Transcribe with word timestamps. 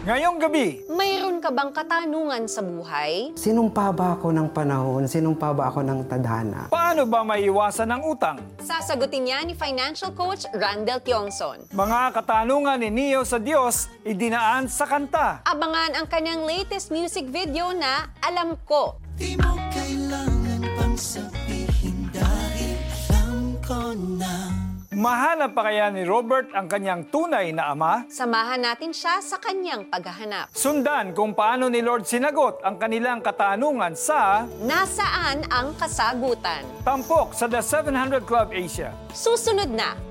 Ngayong 0.00 0.40
gabi, 0.40 0.80
Mayroon 0.88 1.44
ka 1.44 1.52
bang 1.52 1.76
katanungan 1.76 2.48
sa 2.48 2.64
buhay? 2.64 3.36
Sinumpa 3.36 3.92
ba 3.92 4.16
ako 4.16 4.32
ng 4.32 4.48
panahon? 4.48 5.04
Sinumpa 5.04 5.52
ba 5.52 5.68
ako 5.68 5.84
ng 5.84 6.08
tadhana? 6.08 6.72
paano 6.72 7.04
ba 7.04 7.20
maiwasan 7.20 7.84
ang 7.84 8.08
utang? 8.08 8.40
Sasagutin 8.64 9.28
niya 9.28 9.44
ni 9.44 9.52
financial 9.52 10.08
coach 10.16 10.48
Randall 10.56 11.04
Tiongson. 11.04 11.68
Mga 11.76 12.16
katanungan 12.16 12.80
ni 12.80 12.88
Neo 12.88 13.28
sa 13.28 13.36
Diyos, 13.36 13.92
idinaan 14.00 14.72
sa 14.72 14.88
kanta. 14.88 15.44
Abangan 15.44 15.92
ang 15.92 16.08
kanyang 16.08 16.48
latest 16.48 16.88
music 16.88 17.28
video 17.28 17.76
na 17.76 18.08
Alam 18.24 18.56
Ko. 18.64 18.96
Di 19.20 19.36
mo 19.36 19.52
kailangan 19.68 20.64
pang 20.80 20.96
sabihin 20.96 22.08
dahil 22.08 22.72
alam 23.12 23.52
ko 23.60 23.92
na 24.16 24.69
Mahanap 24.90 25.54
pa 25.54 25.70
kaya 25.70 25.86
ni 25.94 26.02
Robert 26.02 26.50
ang 26.50 26.66
kanyang 26.66 27.06
tunay 27.14 27.54
na 27.54 27.70
ama? 27.70 28.10
Samahan 28.10 28.58
natin 28.58 28.90
siya 28.90 29.22
sa 29.22 29.38
kanyang 29.38 29.86
paghahanap. 29.86 30.50
Sundan 30.50 31.14
kung 31.14 31.30
paano 31.30 31.70
ni 31.70 31.78
Lord 31.78 32.10
sinagot 32.10 32.58
ang 32.66 32.74
kanilang 32.74 33.22
katanungan 33.22 33.94
sa 33.94 34.50
Nasaan 34.66 35.46
ang 35.46 35.78
kasagutan? 35.78 36.66
Tampok 36.82 37.30
sa 37.38 37.46
The 37.46 37.62
700 37.62 38.26
Club 38.26 38.50
Asia. 38.50 38.90
Susunod 39.14 39.70
na. 39.70 40.09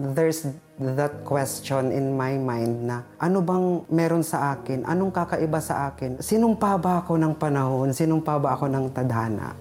There's 0.00 0.48
that 0.80 1.28
question 1.28 1.92
in 1.92 2.16
my 2.16 2.40
mind 2.40 2.88
na 2.88 3.04
ano 3.20 3.44
bang 3.44 3.84
meron 3.92 4.24
sa 4.24 4.56
akin? 4.56 4.88
Anong 4.88 5.12
kakaiba 5.12 5.60
sa 5.60 5.92
akin? 5.92 6.24
Sinumpa 6.24 6.80
ba 6.80 7.04
ako 7.04 7.20
ng 7.20 7.36
panahon? 7.36 7.92
Sinumpa 7.92 8.40
ba 8.40 8.56
ako 8.56 8.72
ng 8.72 8.88
tadhana? 8.96 9.52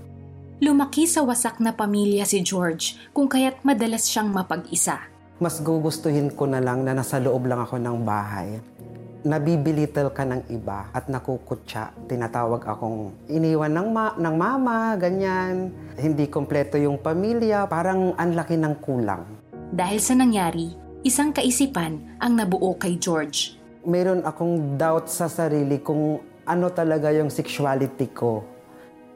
Lumaki 0.63 1.11
sa 1.11 1.27
wasak 1.27 1.59
na 1.59 1.75
pamilya 1.75 2.23
si 2.23 2.39
George 2.39 2.95
kung 3.11 3.27
kaya't 3.27 3.67
madalas 3.67 4.07
siyang 4.07 4.31
mapag-isa. 4.31 5.03
Mas 5.43 5.59
gugustuhin 5.59 6.31
ko 6.31 6.47
na 6.47 6.63
lang 6.63 6.87
na 6.87 6.95
nasa 6.95 7.19
loob 7.19 7.43
lang 7.43 7.59
ako 7.59 7.75
ng 7.75 7.99
bahay. 8.07 8.63
Nabibilital 9.27 10.15
ka 10.15 10.23
ng 10.23 10.47
iba 10.55 10.87
at 10.95 11.11
nakukutya. 11.11 11.91
Tinatawag 12.07 12.63
akong 12.63 13.11
iniwan 13.27 13.75
ng, 13.75 13.87
ma- 13.91 14.15
ng 14.15 14.35
mama, 14.39 14.95
ganyan. 14.95 15.75
Hindi 15.99 16.31
kompleto 16.31 16.79
yung 16.79 16.95
pamilya. 16.99 17.67
Parang 17.67 18.15
ang 18.15 18.31
laki 18.31 18.55
ng 18.55 18.75
kulang. 18.79 19.38
Dahil 19.69 20.01
sa 20.01 20.17
nangyari, 20.17 20.73
isang 21.05 21.29
kaisipan 21.29 22.17
ang 22.17 22.33
nabuo 22.33 22.73
kay 22.73 22.97
George. 22.97 23.53
Meron 23.85 24.25
akong 24.25 24.81
doubt 24.81 25.05
sa 25.05 25.29
sarili 25.29 25.77
kung 25.77 26.17
ano 26.49 26.73
talaga 26.73 27.13
yung 27.13 27.29
sexuality 27.29 28.09
ko. 28.09 28.41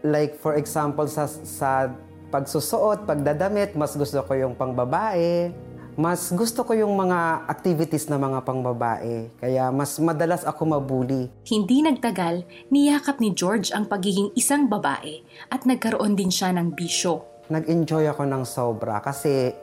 Like 0.06 0.38
for 0.38 0.54
example 0.54 1.10
sa 1.10 1.26
sa 1.26 1.90
pagsusuot, 2.30 3.10
pagdadamit, 3.10 3.74
mas 3.74 3.98
gusto 3.98 4.22
ko 4.22 4.34
yung 4.38 4.54
pangbabae. 4.54 5.50
Mas 5.98 6.30
gusto 6.30 6.62
ko 6.62 6.78
yung 6.78 6.94
mga 6.98 7.50
activities 7.50 8.10
na 8.10 8.22
mga 8.22 8.46
pangbabae. 8.46 9.34
Kaya 9.42 9.74
mas 9.74 9.98
madalas 9.98 10.46
ako 10.46 10.70
mabuli. 10.70 11.34
Hindi 11.50 11.82
nagtagal, 11.82 12.46
niyakap 12.70 13.18
ni 13.22 13.34
George 13.34 13.74
ang 13.74 13.90
pagiging 13.90 14.34
isang 14.38 14.70
babae 14.70 15.26
at 15.50 15.66
nagkaroon 15.66 16.14
din 16.14 16.30
siya 16.30 16.54
ng 16.54 16.78
bisyo. 16.78 17.26
Nag-enjoy 17.50 18.10
ako 18.10 18.26
ng 18.26 18.44
sobra 18.46 19.02
kasi 19.06 19.54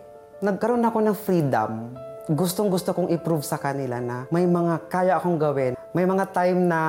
nagkaroon 0.40 0.84
ako 0.84 0.98
ng 1.04 1.16
freedom. 1.16 1.72
Gustong 2.30 2.68
gusto 2.72 2.96
kong 2.96 3.12
i-prove 3.12 3.44
sa 3.44 3.60
kanila 3.60 4.00
na 4.00 4.24
may 4.32 4.44
mga 4.44 4.88
kaya 4.88 5.14
akong 5.16 5.36
gawin. 5.36 5.76
May 5.92 6.06
mga 6.06 6.30
time 6.32 6.60
na 6.68 6.80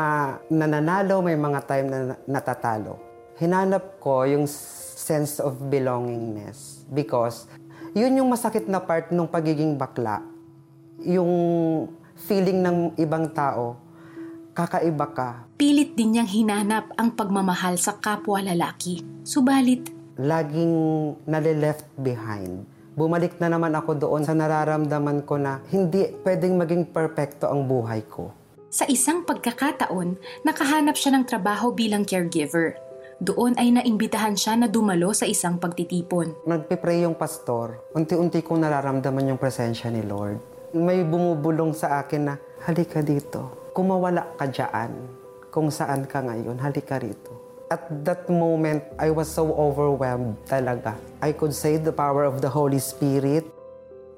nananalo, 0.48 1.20
may 1.20 1.36
mga 1.36 1.60
time 1.68 1.88
na 1.88 2.00
natatalo. 2.28 3.00
Hinanap 3.40 3.98
ko 4.00 4.24
yung 4.24 4.46
sense 4.48 5.42
of 5.42 5.58
belongingness 5.68 6.86
because 6.94 7.50
yun 7.98 8.14
yung 8.16 8.30
masakit 8.30 8.70
na 8.70 8.80
part 8.80 9.10
ng 9.10 9.28
pagiging 9.28 9.76
bakla. 9.76 10.22
Yung 11.02 11.32
feeling 12.16 12.62
ng 12.62 12.78
ibang 13.02 13.34
tao, 13.34 13.82
kakaiba 14.54 15.08
ka, 15.10 15.30
Pilit 15.62 15.94
din 15.94 16.18
niyang 16.18 16.26
hinanap 16.26 16.90
ang 16.98 17.14
pagmamahal 17.14 17.78
sa 17.78 17.94
kapwa 18.02 18.42
lalaki. 18.42 19.06
Subalit, 19.22 19.94
laging 20.18 20.74
nale-left 21.30 21.86
behind. 22.02 22.66
Bumalik 22.92 23.40
na 23.40 23.48
naman 23.48 23.72
ako 23.72 23.96
doon 23.96 24.28
sa 24.28 24.36
nararamdaman 24.36 25.24
ko 25.24 25.40
na 25.40 25.64
hindi 25.72 26.12
pwedeng 26.28 26.60
maging 26.60 26.92
perpekto 26.92 27.48
ang 27.48 27.64
buhay 27.64 28.04
ko. 28.12 28.36
sa 28.72 28.88
isang 28.88 29.28
pagkakataon, 29.28 30.16
nakahanap 30.48 30.96
siya 30.96 31.20
ng 31.20 31.28
trabaho 31.28 31.76
bilang 31.76 32.08
caregiver. 32.08 32.80
Doon 33.20 33.60
ay 33.60 33.76
naimbitahan 33.76 34.40
siya 34.40 34.56
na 34.56 34.72
dumalo 34.72 35.12
sa 35.12 35.28
isang 35.28 35.60
pagtitipon. 35.60 36.48
Nagpipray 36.48 37.04
yung 37.04 37.14
pastor, 37.20 37.84
unti-unti 37.92 38.40
kong 38.40 38.64
nararamdaman 38.64 39.36
yung 39.36 39.40
presensya 39.40 39.92
ni 39.92 40.02
Lord. 40.08 40.40
May 40.72 41.04
bumubulong 41.04 41.76
sa 41.76 42.00
akin 42.00 42.32
na, 42.32 42.40
halika 42.64 43.04
dito. 43.04 43.72
Kung 43.76 43.92
mawala 43.92 44.24
ka 44.40 44.48
dyan, 44.48 44.92
kung 45.52 45.68
saan 45.68 46.08
ka 46.08 46.24
ngayon, 46.24 46.56
halika 46.64 46.96
rito. 46.96 47.51
At 47.72 47.88
that 48.04 48.28
moment, 48.28 48.84
I 49.00 49.16
was 49.16 49.32
so 49.32 49.48
overwhelmed 49.56 50.36
talaga. 50.44 51.00
I 51.24 51.32
could 51.32 51.56
say 51.56 51.80
the 51.80 51.96
power 51.96 52.28
of 52.28 52.44
the 52.44 52.52
Holy 52.52 52.84
Spirit. 52.84 53.48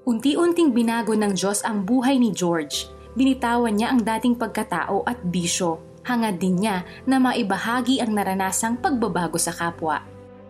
Unti-unting 0.09 0.73
binago 0.73 1.13
ng 1.13 1.37
Diyos 1.37 1.61
ang 1.61 1.85
buhay 1.85 2.17
ni 2.17 2.33
George. 2.33 2.89
Binitawan 3.13 3.77
niya 3.77 3.93
ang 3.93 4.01
dating 4.01 4.41
pagkatao 4.41 5.05
at 5.05 5.21
bisyo. 5.21 5.77
Hangad 6.01 6.41
din 6.41 6.65
niya 6.65 6.81
na 7.05 7.21
maibahagi 7.21 8.01
ang 8.01 8.17
naranasang 8.17 8.81
pagbabago 8.81 9.37
sa 9.37 9.53
kapwa. 9.53 10.01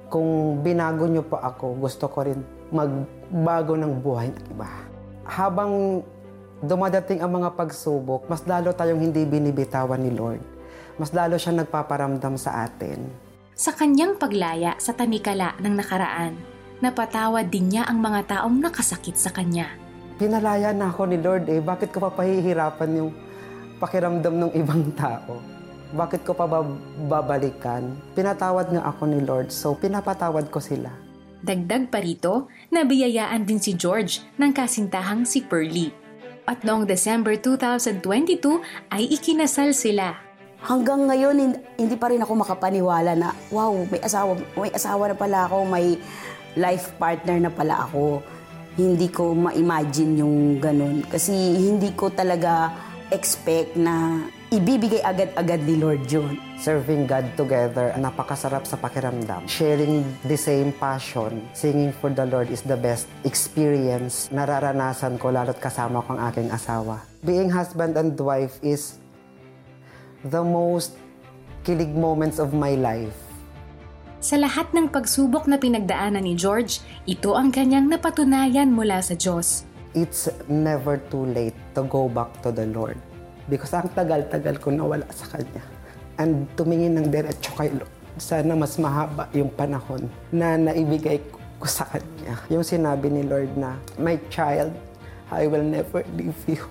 Kung 0.08 0.64
binago 0.64 1.03
niyo 1.03 1.28
po 1.28 1.44
ako, 1.44 1.75
gusto 1.84 2.08
ko 2.08 2.24
rin 2.24 2.40
magbago 2.72 3.75
ng 3.75 4.00
buhay 4.00 4.31
ng 4.31 4.44
iba. 4.56 4.72
Habang 5.28 6.00
dumadating 6.64 7.20
ang 7.20 7.35
mga 7.35 7.52
pagsubok, 7.59 8.31
mas 8.31 8.47
lalo 8.47 8.72
tayong 8.72 9.12
hindi 9.12 9.28
binibitawan 9.28 10.00
ni 10.00 10.16
Lord. 10.16 10.53
Mas 11.01 11.09
lalo 11.13 11.37
siya 11.37 11.57
nagpaparamdam 11.57 12.37
sa 12.37 12.69
atin. 12.69 13.09
Sa 13.53 13.73
kanyang 13.73 14.17
paglaya 14.17 14.73
sa 14.81 14.93
tanikala 14.97 15.53
ng 15.61 15.73
nakaraan, 15.77 16.33
napatawad 16.81 17.49
din 17.49 17.73
niya 17.73 17.85
ang 17.85 18.01
mga 18.01 18.29
taong 18.29 18.57
nakasakit 18.57 19.17
sa 19.17 19.29
kanya. 19.29 19.69
Pinalaya 20.17 20.73
na 20.73 20.93
ako 20.93 21.09
ni 21.09 21.17
Lord 21.17 21.49
eh. 21.49 21.61
Bakit 21.61 21.89
ko 21.93 22.01
pa 22.05 22.13
pahihirapan 22.13 22.97
yung 22.97 23.11
pakiramdam 23.81 24.35
ng 24.37 24.51
ibang 24.57 24.89
tao? 24.93 25.41
Bakit 25.93 26.25
ko 26.25 26.33
pa 26.33 26.49
ba- 26.49 26.65
babalikan? 27.05 27.93
Pinatawad 28.17 28.73
nga 28.73 28.81
ako 28.89 29.03
ni 29.05 29.21
Lord, 29.21 29.53
so 29.53 29.77
pinapatawad 29.77 30.49
ko 30.49 30.57
sila. 30.57 30.89
Dagdag 31.43 31.93
pa 31.93 32.01
rito, 32.01 32.49
nabiyayaan 32.73 33.45
din 33.45 33.61
si 33.61 33.77
George 33.77 34.23
ng 34.41 34.55
kasintahang 34.55 35.27
si 35.27 35.45
Pearlie. 35.45 35.93
At 36.49 36.65
noong 36.65 36.89
December 36.89 37.37
2022 37.37 38.63
ay 38.89 39.11
ikinasal 39.11 39.75
sila. 39.75 40.17
Hanggang 40.63 41.12
ngayon 41.12 41.35
hin- 41.35 41.62
hindi 41.75 41.96
pa 42.00 42.07
rin 42.07 42.24
ako 42.24 42.34
makapaniwala 42.40 43.12
na 43.13 43.29
wow, 43.51 43.75
may 43.91 44.00
asawa, 44.00 44.40
may 44.56 44.72
asawa 44.72 45.12
na 45.12 45.16
pala 45.16 45.40
ako, 45.46 45.57
may 45.68 46.00
life 46.56 46.96
partner 46.96 47.38
na 47.38 47.51
pala 47.51 47.84
ako. 47.84 48.24
Hindi 48.73 49.06
ko 49.12 49.38
ma-imagine 49.38 50.25
yung 50.25 50.57
ganun 50.57 51.06
kasi 51.06 51.35
hindi 51.35 51.94
ko 51.94 52.09
talaga 52.09 52.73
expect 53.13 53.78
na 53.78 54.25
ibibigay 54.50 54.97
agad-agad 55.06 55.62
ni 55.62 55.78
Lord 55.78 56.09
yun. 56.09 56.41
Serving 56.57 57.06
God 57.06 57.38
together, 57.38 57.94
napakasarap 58.00 58.66
sa 58.66 58.79
pakiramdam. 58.79 59.46
Sharing 59.46 60.02
the 60.25 60.40
same 60.40 60.73
passion, 60.73 61.44
singing 61.53 61.94
for 61.94 62.09
the 62.09 62.25
Lord 62.25 62.50
is 62.50 62.66
the 62.66 62.79
best 62.79 63.06
experience 63.22 64.31
nararanasan 64.34 65.22
ko 65.22 65.29
lalo't 65.29 65.59
kasama 65.62 66.02
ko 66.02 66.18
ang 66.18 66.34
aking 66.34 66.50
asawa. 66.50 67.06
Being 67.22 67.53
husband 67.53 67.94
and 67.94 68.16
wife 68.18 68.57
is 68.66 69.03
the 70.23 70.39
most 70.39 70.95
kilig 71.67 71.91
moments 71.91 72.39
of 72.39 72.56
my 72.56 72.79
life. 72.79 73.16
Sa 74.23 74.40
lahat 74.40 74.72
ng 74.72 74.87
pagsubok 74.87 75.52
na 75.52 75.59
pinagdaanan 75.59 76.23
ni 76.23 76.40
George, 76.40 76.79
ito 77.03 77.35
ang 77.35 77.52
kanyang 77.52 77.91
napatunayan 77.91 78.72
mula 78.72 79.03
sa 79.03 79.20
Diyos. 79.20 79.67
It's 79.91 80.31
never 80.47 80.96
too 81.11 81.28
late 81.28 81.55
to 81.75 81.84
go 81.84 82.08
back 82.08 82.31
to 82.47 82.55
the 82.55 82.64
Lord. 82.72 82.96
Because 83.52 83.75
ang 83.75 83.91
tagal-tagal 83.91 84.64
ko 84.64 84.72
nawala 84.72 85.03
sa 85.11 85.28
Kanya. 85.28 85.59
And 86.16 86.47
tumingin 86.55 86.96
ng 86.96 87.11
diretso 87.11 87.52
kay 87.59 87.75
Lord. 87.75 87.91
Sana 88.16 88.55
mas 88.55 88.79
mahaba 88.79 89.28
yung 89.35 89.52
panahon 89.52 90.08
na 90.31 90.55
naibigay 90.55 91.20
ko 91.59 91.67
sa 91.67 91.84
Kanya. 91.84 92.40
Yung 92.47 92.64
sinabi 92.64 93.11
ni 93.11 93.28
Lord 93.28 93.52
na, 93.59 93.75
My 93.99 94.16
child, 94.31 94.72
I 95.28 95.52
will 95.52 95.67
never 95.67 95.99
leave 96.16 96.40
you 96.47 96.64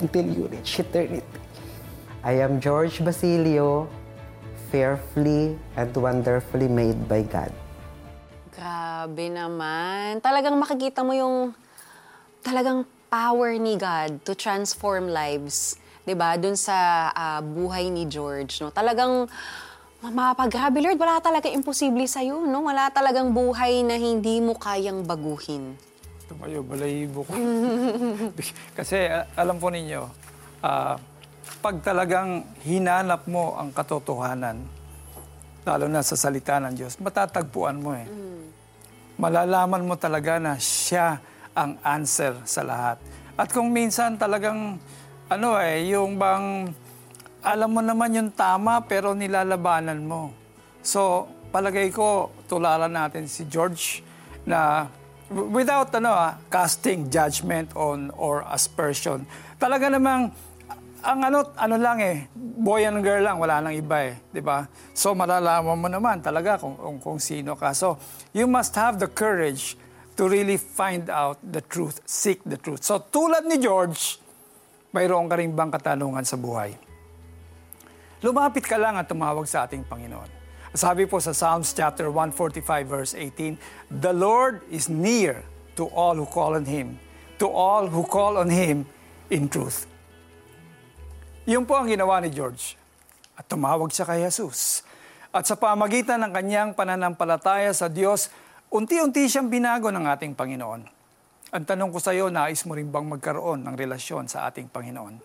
until 0.00 0.24
you 0.24 0.48
reach 0.48 0.80
eternity. 0.80 1.39
I 2.20 2.36
am 2.44 2.60
George 2.60 3.00
Basilio, 3.00 3.88
fearfully 4.68 5.56
and 5.72 5.88
wonderfully 5.96 6.68
made 6.68 7.08
by 7.08 7.24
God. 7.24 7.48
Grabe 8.52 9.32
naman. 9.32 10.20
Talagang 10.20 10.60
makikita 10.60 11.00
mo 11.00 11.16
yung 11.16 11.56
talagang 12.44 12.84
power 13.08 13.56
ni 13.56 13.80
God 13.80 14.20
to 14.28 14.36
transform 14.36 15.08
lives. 15.08 15.80
'Di 16.04 16.12
ba 16.12 16.36
Doon 16.36 16.60
sa 16.60 17.08
ah, 17.08 17.40
buhay 17.40 17.88
ni 17.88 18.04
George. 18.04 18.60
No? 18.60 18.68
Talagang 18.68 19.24
Mapagrabe, 20.00 20.80
Lord, 20.80 20.96
wala 20.96 21.20
talaga 21.20 21.52
imposible 21.52 22.08
sa'yo, 22.08 22.48
no? 22.48 22.64
Wala 22.64 22.88
talagang 22.88 23.36
buhay 23.36 23.84
na 23.84 24.00
hindi 24.00 24.40
mo 24.40 24.56
kayang 24.56 25.04
baguhin. 25.04 25.76
Tumayo, 26.24 26.64
balahibo 26.64 27.20
ko. 27.28 27.36
Kasi 28.80 28.96
a- 28.96 29.28
alam 29.36 29.60
po 29.60 29.68
ninyo, 29.68 30.08
ah, 30.64 30.96
pag 31.60 31.76
talagang 31.84 32.40
hinanap 32.64 33.28
mo 33.28 33.52
ang 33.60 33.68
katotohanan, 33.68 34.64
lalo 35.68 35.86
na 35.92 36.00
sa 36.00 36.16
salita 36.16 36.56
ng 36.56 36.72
Diyos, 36.72 36.96
matatagpuan 36.96 37.76
mo 37.76 37.92
eh. 37.92 38.08
Malalaman 39.20 39.84
mo 39.84 39.94
talaga 40.00 40.40
na 40.40 40.56
siya 40.56 41.20
ang 41.52 41.76
answer 41.84 42.32
sa 42.48 42.64
lahat. 42.64 42.96
At 43.36 43.52
kung 43.52 43.68
minsan 43.68 44.16
talagang, 44.16 44.80
ano 45.28 45.48
eh, 45.60 45.92
yung 45.92 46.16
bang, 46.16 46.72
alam 47.44 47.70
mo 47.72 47.84
naman 47.84 48.16
yung 48.16 48.32
tama 48.32 48.80
pero 48.80 49.12
nilalabanan 49.12 50.00
mo. 50.00 50.32
So, 50.80 51.28
palagay 51.52 51.92
ko, 51.92 52.32
tularan 52.48 52.96
natin 52.96 53.28
si 53.28 53.44
George 53.44 54.00
na 54.48 54.88
without 55.28 55.92
ano, 55.92 56.16
ah, 56.16 56.40
casting 56.48 57.12
judgment 57.12 57.68
on 57.76 58.08
or 58.16 58.48
aspersion. 58.48 59.28
Talaga 59.60 59.92
namang 59.92 60.32
ang 61.00 61.20
ano 61.24 61.38
ano 61.56 61.76
lang 61.80 61.98
eh, 62.04 62.28
boy 62.36 62.84
and 62.84 63.00
girl 63.00 63.24
lang, 63.24 63.40
wala 63.40 63.60
nang 63.64 63.74
iba 63.74 64.04
eh, 64.04 64.20
'di 64.32 64.42
ba? 64.44 64.68
So 64.92 65.16
malalaman 65.16 65.76
mo 65.76 65.88
naman 65.88 66.20
talaga 66.20 66.60
kung, 66.60 66.76
kung 66.76 66.98
kung 67.00 67.18
sino 67.18 67.56
ka. 67.56 67.72
So 67.72 67.96
you 68.36 68.44
must 68.44 68.76
have 68.76 69.00
the 69.00 69.08
courage 69.08 69.76
to 70.20 70.28
really 70.28 70.60
find 70.60 71.08
out 71.08 71.40
the 71.40 71.64
truth, 71.64 72.04
seek 72.04 72.44
the 72.44 72.60
truth. 72.60 72.84
So 72.84 73.00
tulad 73.00 73.48
ni 73.48 73.56
George, 73.56 74.20
mayroon 74.92 75.26
ka 75.26 75.40
rin 75.40 75.56
bang 75.56 75.72
katanungan 75.72 76.24
sa 76.28 76.36
buhay? 76.36 76.76
Lumapit 78.20 78.68
ka 78.68 78.76
lang 78.76 79.00
at 79.00 79.08
tumawag 79.08 79.48
sa 79.48 79.64
ating 79.64 79.88
Panginoon. 79.88 80.28
Sabi 80.70 81.08
po 81.08 81.18
sa 81.18 81.34
Psalms 81.34 81.74
chapter 81.74 82.06
145 82.14 82.62
verse 82.86 83.12
18, 83.18 83.58
The 83.90 84.14
Lord 84.14 84.62
is 84.70 84.86
near 84.86 85.42
to 85.74 85.90
all 85.90 86.14
who 86.14 86.28
call 86.28 86.54
on 86.54 86.62
Him, 86.62 87.00
to 87.42 87.50
all 87.50 87.90
who 87.90 88.06
call 88.06 88.38
on 88.38 88.46
Him 88.46 88.86
in 89.34 89.50
truth. 89.50 89.89
Yun 91.50 91.66
po 91.66 91.74
ang 91.74 91.90
ginawa 91.90 92.22
ni 92.22 92.30
George. 92.30 92.78
At 93.34 93.50
tumawag 93.50 93.90
siya 93.90 94.06
kay 94.06 94.22
Jesus. 94.22 94.86
At 95.34 95.50
sa 95.50 95.58
pamagitan 95.58 96.22
ng 96.22 96.30
kanyang 96.30 96.70
pananampalataya 96.78 97.74
sa 97.74 97.90
Diyos, 97.90 98.30
unti-unti 98.70 99.26
siyang 99.26 99.50
binago 99.50 99.90
ng 99.90 100.06
ating 100.14 100.38
Panginoon. 100.38 100.86
Ang 101.50 101.64
tanong 101.66 101.90
ko 101.90 101.98
sa 101.98 102.14
iyo, 102.14 102.30
nais 102.30 102.62
mo 102.62 102.78
rin 102.78 102.86
bang 102.86 103.02
magkaroon 103.02 103.66
ng 103.66 103.74
relasyon 103.74 104.30
sa 104.30 104.46
ating 104.46 104.70
Panginoon? 104.70 105.18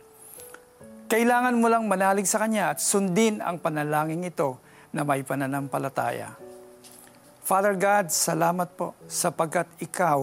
Kailangan 1.05 1.61
mo 1.61 1.69
lang 1.69 1.85
manalig 1.85 2.25
sa 2.25 2.41
Kanya 2.41 2.73
at 2.73 2.81
sundin 2.81 3.37
ang 3.37 3.61
panalangin 3.61 4.25
ito 4.25 4.57
na 4.97 5.05
may 5.05 5.21
pananampalataya. 5.21 6.33
Father 7.45 7.77
God, 7.77 8.09
salamat 8.09 8.73
po 8.73 8.97
sapagkat 9.05 9.69
Ikaw 9.77 10.19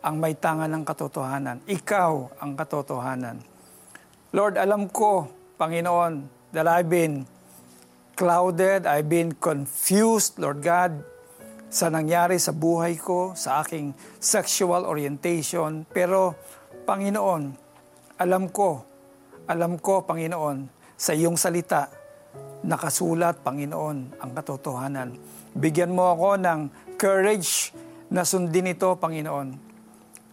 ang 0.00 0.16
may 0.16 0.32
tangan 0.32 0.72
ng 0.72 0.88
katotohanan. 0.88 1.60
Ikaw 1.68 2.40
ang 2.40 2.56
katotohanan. 2.56 3.55
Lord, 4.36 4.60
alam 4.60 4.92
ko, 4.92 5.32
Panginoon, 5.56 6.28
that 6.52 6.68
I've 6.68 6.92
been 6.92 7.24
clouded, 8.12 8.84
I've 8.84 9.08
been 9.08 9.32
confused, 9.32 10.36
Lord 10.36 10.60
God, 10.60 10.92
sa 11.72 11.88
nangyari 11.88 12.36
sa 12.36 12.52
buhay 12.52 13.00
ko, 13.00 13.32
sa 13.32 13.64
aking 13.64 13.96
sexual 14.20 14.84
orientation. 14.84 15.88
Pero, 15.88 16.36
Panginoon, 16.84 17.56
alam 18.20 18.52
ko, 18.52 18.84
alam 19.48 19.80
ko, 19.80 20.04
Panginoon, 20.04 20.68
sa 21.00 21.16
iyong 21.16 21.40
salita, 21.40 21.88
nakasulat, 22.60 23.40
Panginoon, 23.40 24.20
ang 24.20 24.30
katotohanan. 24.36 25.16
Bigyan 25.56 25.96
mo 25.96 26.12
ako 26.12 26.36
ng 26.36 26.60
courage 27.00 27.72
na 28.12 28.20
sundin 28.20 28.68
ito, 28.68 29.00
Panginoon. 29.00 29.56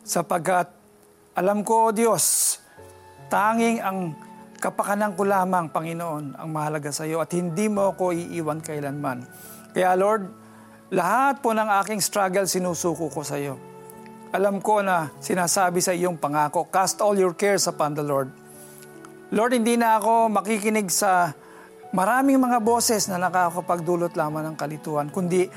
Sapagkat 0.04 0.68
alam 1.40 1.64
ko, 1.64 1.88
O 1.88 1.96
Diyos, 1.96 2.60
tanging 3.34 3.82
ang 3.82 4.14
kapakanan 4.62 5.18
ko 5.18 5.26
lamang, 5.26 5.74
Panginoon, 5.74 6.38
ang 6.38 6.50
mahalaga 6.54 6.94
sa 6.94 7.10
iyo 7.10 7.18
at 7.18 7.34
hindi 7.34 7.66
mo 7.66 7.90
ako 7.90 8.14
iiwan 8.14 8.62
kailanman. 8.62 9.26
Kaya 9.74 9.98
Lord, 9.98 10.30
lahat 10.94 11.42
po 11.42 11.50
ng 11.58 11.66
aking 11.82 11.98
struggle 11.98 12.46
sinusuko 12.46 13.10
ko 13.10 13.26
sa 13.26 13.42
iyo. 13.42 13.58
Alam 14.30 14.62
ko 14.62 14.86
na 14.86 15.10
sinasabi 15.18 15.82
sa 15.82 15.98
iyong 15.98 16.22
pangako, 16.22 16.70
cast 16.70 17.02
all 17.02 17.18
your 17.18 17.34
cares 17.34 17.66
upon 17.66 17.98
the 17.98 18.06
Lord. 18.06 18.30
Lord, 19.34 19.58
hindi 19.58 19.82
na 19.82 19.98
ako 19.98 20.30
makikinig 20.30 20.94
sa 20.94 21.34
maraming 21.90 22.38
mga 22.38 22.62
boses 22.62 23.10
na 23.10 23.18
nakakapagdulot 23.18 24.14
lamang 24.14 24.54
ng 24.54 24.56
kalituhan, 24.58 25.10
kundi, 25.10 25.50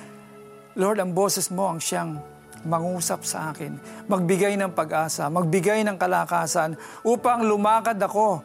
Lord, 0.81 0.97
ang 0.97 1.13
boses 1.13 1.53
mo 1.53 1.69
ang 1.69 1.81
siyang 1.81 2.36
mangusap 2.67 3.23
sa 3.23 3.55
akin, 3.55 3.79
magbigay 4.11 4.59
ng 4.59 4.75
pag-asa, 4.75 5.31
magbigay 5.31 5.87
ng 5.87 5.97
kalakasan 5.97 6.75
upang 7.07 7.47
lumakad 7.47 7.97
ako 8.03 8.43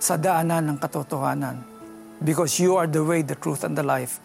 sa 0.00 0.16
daanan 0.16 0.72
ng 0.72 0.78
katotohanan. 0.80 1.62
Because 2.22 2.56
you 2.58 2.80
are 2.80 2.88
the 2.88 3.04
way, 3.04 3.20
the 3.20 3.36
truth, 3.36 3.62
and 3.62 3.76
the 3.76 3.84
life. 3.84 4.18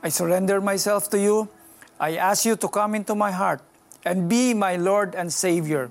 I 0.00 0.08
surrender 0.08 0.62
myself 0.62 1.10
to 1.10 1.18
you. 1.18 1.50
I 1.98 2.14
ask 2.20 2.46
you 2.46 2.54
to 2.54 2.68
come 2.70 2.94
into 2.94 3.18
my 3.18 3.34
heart 3.34 3.58
and 4.06 4.30
be 4.30 4.54
my 4.54 4.78
Lord 4.78 5.18
and 5.18 5.34
Savior. 5.34 5.90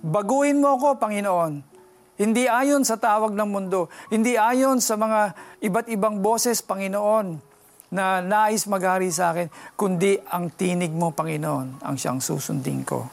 Baguhin 0.00 0.58
mo 0.64 0.80
ako, 0.80 0.96
Panginoon. 0.96 1.62
Hindi 2.16 2.46
ayon 2.46 2.86
sa 2.86 2.96
tawag 2.96 3.34
ng 3.34 3.48
mundo. 3.50 3.90
Hindi 4.08 4.38
ayon 4.38 4.78
sa 4.78 4.94
mga 4.94 5.34
iba't 5.60 5.90
ibang 5.90 6.22
boses, 6.22 6.62
Panginoon, 6.62 7.51
na 7.92 8.24
nais 8.24 8.64
maghari 8.64 9.12
sa 9.12 9.36
akin, 9.36 9.52
kundi 9.76 10.16
ang 10.32 10.48
tinig 10.48 10.88
mo, 10.96 11.12
Panginoon, 11.12 11.84
ang 11.84 11.96
siyang 12.00 12.24
susundin 12.24 12.88
ko. 12.88 13.04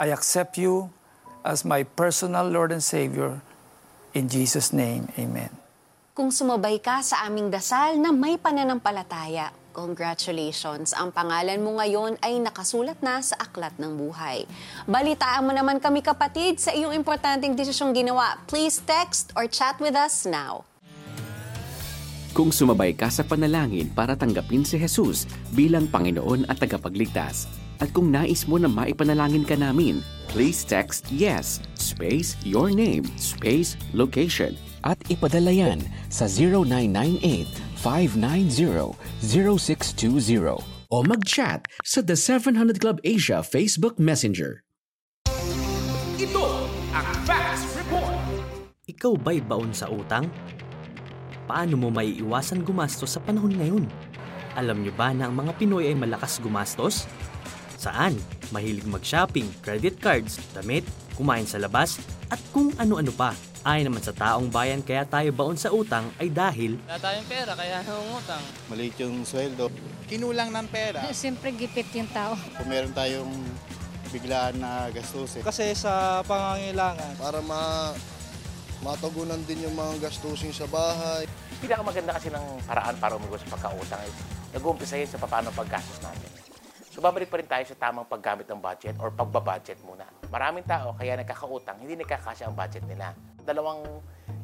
I 0.00 0.08
accept 0.08 0.56
you 0.56 0.88
as 1.44 1.68
my 1.68 1.84
personal 1.84 2.48
Lord 2.48 2.72
and 2.72 2.80
Savior. 2.80 3.44
In 4.16 4.32
Jesus' 4.32 4.72
name, 4.72 5.12
Amen. 5.20 5.52
Kung 6.12 6.32
sumabay 6.32 6.80
ka 6.80 7.04
sa 7.04 7.24
aming 7.28 7.48
dasal 7.48 7.96
na 7.96 8.12
may 8.12 8.36
pananampalataya, 8.36 9.52
congratulations! 9.72 10.92
Ang 10.92 11.08
pangalan 11.08 11.60
mo 11.60 11.80
ngayon 11.80 12.20
ay 12.20 12.36
nakasulat 12.36 13.00
na 13.00 13.20
sa 13.24 13.36
Aklat 13.40 13.76
ng 13.80 13.96
Buhay. 13.96 14.44
Balitaan 14.84 15.48
mo 15.48 15.52
naman 15.56 15.80
kami 15.80 16.04
kapatid 16.04 16.60
sa 16.60 16.72
iyong 16.72 16.92
importanteng 16.92 17.56
desisyong 17.56 17.96
ginawa. 17.96 18.36
Please 18.44 18.80
text 18.84 19.32
or 19.32 19.48
chat 19.48 19.80
with 19.80 19.96
us 19.96 20.28
now. 20.28 20.68
Kung 22.32 22.48
sumabay 22.48 22.96
ka 22.96 23.12
sa 23.12 23.28
panalangin 23.28 23.92
para 23.92 24.16
tanggapin 24.16 24.64
si 24.64 24.80
Jesus 24.80 25.28
bilang 25.52 25.84
Panginoon 25.84 26.48
at 26.48 26.64
tagapagligtas, 26.64 27.44
at 27.76 27.92
kung 27.92 28.08
nais 28.08 28.48
mo 28.48 28.56
na 28.56 28.72
maipanalangin 28.72 29.44
ka 29.44 29.52
namin, 29.52 30.00
please 30.32 30.64
text 30.64 31.12
YES, 31.12 31.60
space 31.76 32.40
your 32.40 32.72
name, 32.72 33.04
space 33.20 33.76
location, 33.92 34.56
at 34.80 34.96
ipadala 35.12 35.52
yan 35.52 35.84
sa 36.08 36.24
0998-590-0620 37.84 40.56
o 40.88 40.96
mag-chat 41.04 41.68
sa 41.84 42.00
The 42.00 42.16
700 42.16 42.80
Club 42.80 42.96
Asia 43.04 43.44
Facebook 43.44 44.00
Messenger. 44.00 44.64
Ito 46.16 46.64
ang 46.96 47.08
Facts 47.28 47.76
Report. 47.76 48.16
Ikaw 48.88 49.20
ba'y 49.20 49.44
baon 49.44 49.76
sa 49.76 49.92
utang? 49.92 50.32
Paano 51.42 51.74
mo 51.74 51.88
maiiwasan 51.90 52.62
gumastos 52.62 53.18
sa 53.18 53.20
panahon 53.22 53.58
ngayon? 53.58 53.84
Alam 54.54 54.84
nyo 54.84 54.92
ba 54.94 55.10
na 55.10 55.26
ang 55.26 55.34
mga 55.34 55.58
Pinoy 55.58 55.90
ay 55.90 55.96
malakas 55.98 56.38
gumastos? 56.38 57.08
Saan? 57.74 58.14
Mahilig 58.54 58.86
mag-shopping, 58.86 59.50
credit 59.58 59.98
cards, 59.98 60.38
damit, 60.54 60.86
kumain 61.18 61.48
sa 61.48 61.58
labas, 61.58 61.98
at 62.30 62.38
kung 62.54 62.70
ano-ano 62.78 63.10
pa. 63.10 63.34
Ay 63.62 63.86
naman 63.86 64.02
sa 64.02 64.10
taong 64.10 64.50
bayan 64.50 64.82
kaya 64.82 65.06
tayo 65.06 65.30
baon 65.30 65.54
sa 65.54 65.70
utang 65.70 66.10
ay 66.18 66.26
dahil 66.34 66.82
Wala 66.82 66.98
tayong 66.98 67.26
pera, 67.30 67.54
kaya 67.54 67.78
nangungutang. 67.86 68.42
Maliit 68.66 68.98
yung 68.98 69.22
sweldo. 69.22 69.70
Kinulang 70.10 70.50
ng 70.50 70.66
pera. 70.66 70.98
Siyempre, 71.14 71.54
gipit 71.54 71.86
yung 71.94 72.10
tao. 72.10 72.34
Kung 72.58 72.66
meron 72.66 72.90
tayong 72.90 73.30
biglaan 74.10 74.58
na 74.58 74.90
gastusin. 74.90 75.46
Kasi 75.46 75.74
sa 75.78 76.22
pangangailangan. 76.26 77.16
Para 77.18 77.38
ma 77.42 77.94
matugunan 78.82 79.38
din 79.46 79.62
yung 79.62 79.78
mga 79.78 80.10
gastusin 80.10 80.50
sa 80.50 80.66
bahay. 80.66 81.24
Pinakamaganda 81.62 82.18
kasi 82.18 82.34
ng 82.34 82.46
paraan 82.66 82.98
para 82.98 83.14
umigos 83.14 83.38
sa 83.46 83.54
pagkautang 83.54 84.02
ay 84.02 84.10
nag-uumpisa 84.50 84.98
yun 84.98 85.06
sa 85.06 85.22
paano 85.22 85.54
paggastos 85.54 86.02
natin. 86.02 86.30
So 86.90 87.00
babalik 87.00 87.30
pa 87.30 87.38
rin 87.40 87.48
tayo 87.48 87.64
sa 87.64 87.78
tamang 87.78 88.04
paggamit 88.04 88.44
ng 88.50 88.58
budget 88.58 88.98
or 88.98 89.14
pagbabudget 89.14 89.80
muna. 89.86 90.04
Maraming 90.28 90.66
tao 90.66 90.92
kaya 90.98 91.16
nagkakautang, 91.16 91.78
hindi 91.80 91.96
nagkakasya 91.96 92.50
ang 92.50 92.58
budget 92.58 92.84
nila. 92.84 93.14
Dalawang 93.46 93.86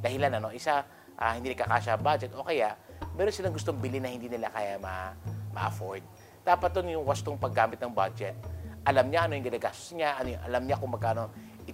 dahilan 0.00 0.30
ano, 0.38 0.54
isa 0.54 0.86
ah, 1.18 1.34
hindi 1.34 1.52
nagkakasya 1.52 1.98
ang 1.98 2.04
budget 2.06 2.30
o 2.32 2.46
kaya 2.46 2.72
meron 3.18 3.34
silang 3.34 3.52
gustong 3.52 3.76
bilhin 3.82 4.06
na 4.06 4.08
hindi 4.14 4.30
nila 4.30 4.48
kaya 4.54 4.78
ma- 4.78 5.12
ma-afford. 5.50 6.00
Dapat 6.46 6.70
doon 6.78 7.02
yung 7.02 7.04
wastong 7.04 7.36
paggamit 7.36 7.82
ng 7.82 7.90
budget. 7.90 8.38
Alam 8.86 9.10
niya 9.10 9.26
ano 9.26 9.36
yung 9.36 9.44
ginagastos 9.44 9.92
niya, 9.98 10.16
ano 10.16 10.32
yung, 10.32 10.42
alam 10.46 10.62
niya 10.64 10.76
kung 10.78 10.88
magkano 10.94 11.28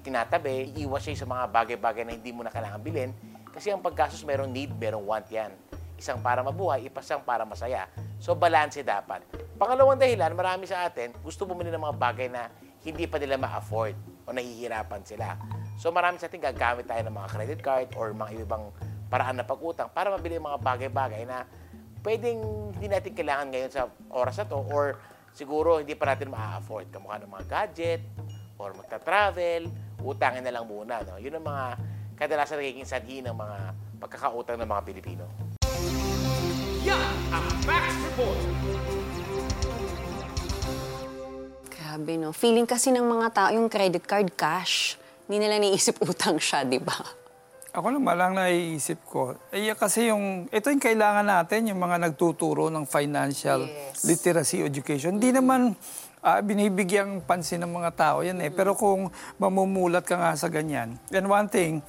itinatabi, 0.04 0.76
iiwas 0.76 1.00
siya 1.00 1.24
sa 1.24 1.26
mga 1.26 1.48
bagay-bagay 1.48 2.04
na 2.04 2.12
hindi 2.12 2.28
mo 2.28 2.44
na 2.44 2.52
kailangan 2.52 2.84
bilhin. 2.84 3.16
Kasi 3.48 3.72
ang 3.72 3.80
paggastos, 3.80 4.20
merong 4.20 4.52
need, 4.52 4.68
merong 4.76 5.00
want 5.00 5.24
yan. 5.32 5.48
Isang 5.96 6.20
para 6.20 6.44
mabuhay, 6.44 6.84
ipasang 6.84 7.24
para 7.24 7.48
masaya. 7.48 7.88
So, 8.20 8.36
balanse 8.36 8.84
dapat. 8.84 9.24
Pangalawang 9.56 9.96
dahilan, 9.96 10.36
marami 10.36 10.68
sa 10.68 10.84
atin 10.84 11.16
gusto 11.24 11.48
bumili 11.48 11.72
ng 11.72 11.80
mga 11.80 11.96
bagay 11.96 12.28
na 12.28 12.52
hindi 12.84 13.08
pa 13.08 13.16
nila 13.16 13.40
ma-afford 13.40 13.96
o 14.28 14.36
nahihirapan 14.36 15.00
sila. 15.08 15.40
So, 15.80 15.88
marami 15.88 16.20
sa 16.20 16.28
atin 16.28 16.44
gagamit 16.44 16.84
tayo 16.84 17.00
ng 17.08 17.14
mga 17.16 17.28
credit 17.32 17.60
card 17.64 17.88
or 17.96 18.12
mga 18.12 18.44
ibang 18.44 18.68
paraan 19.08 19.40
na 19.40 19.46
pag-utang 19.48 19.88
para 19.88 20.12
mabili 20.12 20.36
mga 20.36 20.60
bagay-bagay 20.60 21.24
na 21.24 21.48
pwedeng 22.04 22.44
hindi 22.76 22.92
natin 22.92 23.16
kailangan 23.16 23.48
ngayon 23.48 23.70
sa 23.72 23.88
oras 24.12 24.36
na 24.36 24.44
to 24.44 24.60
or 24.68 25.00
siguro 25.32 25.80
hindi 25.80 25.96
pa 25.96 26.12
natin 26.12 26.28
ma-afford. 26.28 26.92
Kamukha 26.92 27.22
ng 27.24 27.32
mga 27.32 27.46
gadget 27.48 28.02
or 28.60 28.76
magta-travel, 28.76 29.83
utangin 30.02 30.42
na 30.42 30.50
lang 30.54 30.66
muna. 30.66 31.04
No? 31.04 31.20
Yun 31.20 31.38
ang 31.38 31.46
mga 31.46 31.64
kadalasan 32.18 32.58
nagiging 32.58 32.88
sanhi 32.88 33.22
ng 33.22 33.34
mga 33.34 33.56
pagkakautang 34.02 34.58
ng 34.58 34.68
mga 34.68 34.82
Pilipino. 34.82 35.24
Yan 36.82 37.14
ang 37.30 37.46
Facts 37.62 37.96
Report. 38.10 38.40
Grabe, 41.70 42.12
no? 42.18 42.34
Feeling 42.34 42.66
kasi 42.66 42.90
ng 42.90 43.06
mga 43.06 43.26
tao 43.30 43.48
yung 43.54 43.70
credit 43.70 44.02
card 44.02 44.34
cash. 44.34 44.98
Hindi 45.24 45.46
nila 45.46 45.56
naisip 45.56 46.02
utang 46.04 46.36
siya, 46.36 46.66
di 46.66 46.82
ba? 46.82 46.98
Ako 47.74 47.90
naman 47.90 48.14
lang 48.14 48.38
naiisip 48.38 49.02
ko, 49.02 49.34
eh 49.50 49.74
kasi 49.74 50.06
yung, 50.06 50.46
ito 50.46 50.70
yung 50.70 50.78
kailangan 50.78 51.26
natin, 51.26 51.74
yung 51.74 51.82
mga 51.82 52.06
nagtuturo 52.06 52.70
ng 52.70 52.86
financial 52.86 53.66
literacy 54.06 54.62
education. 54.62 55.18
Hindi 55.18 55.34
naman 55.34 55.74
ah, 56.24 56.40
binibigyang 56.40 57.20
pansin 57.28 57.60
ng 57.60 57.68
mga 57.68 57.90
tao 57.92 58.24
yan 58.24 58.40
eh. 58.40 58.48
Pero 58.48 58.72
kung 58.72 59.12
mamumulat 59.36 60.08
ka 60.08 60.16
nga 60.16 60.32
sa 60.32 60.48
ganyan, 60.48 60.96
and 61.12 61.28
one 61.28 61.46
thing, 61.52 61.84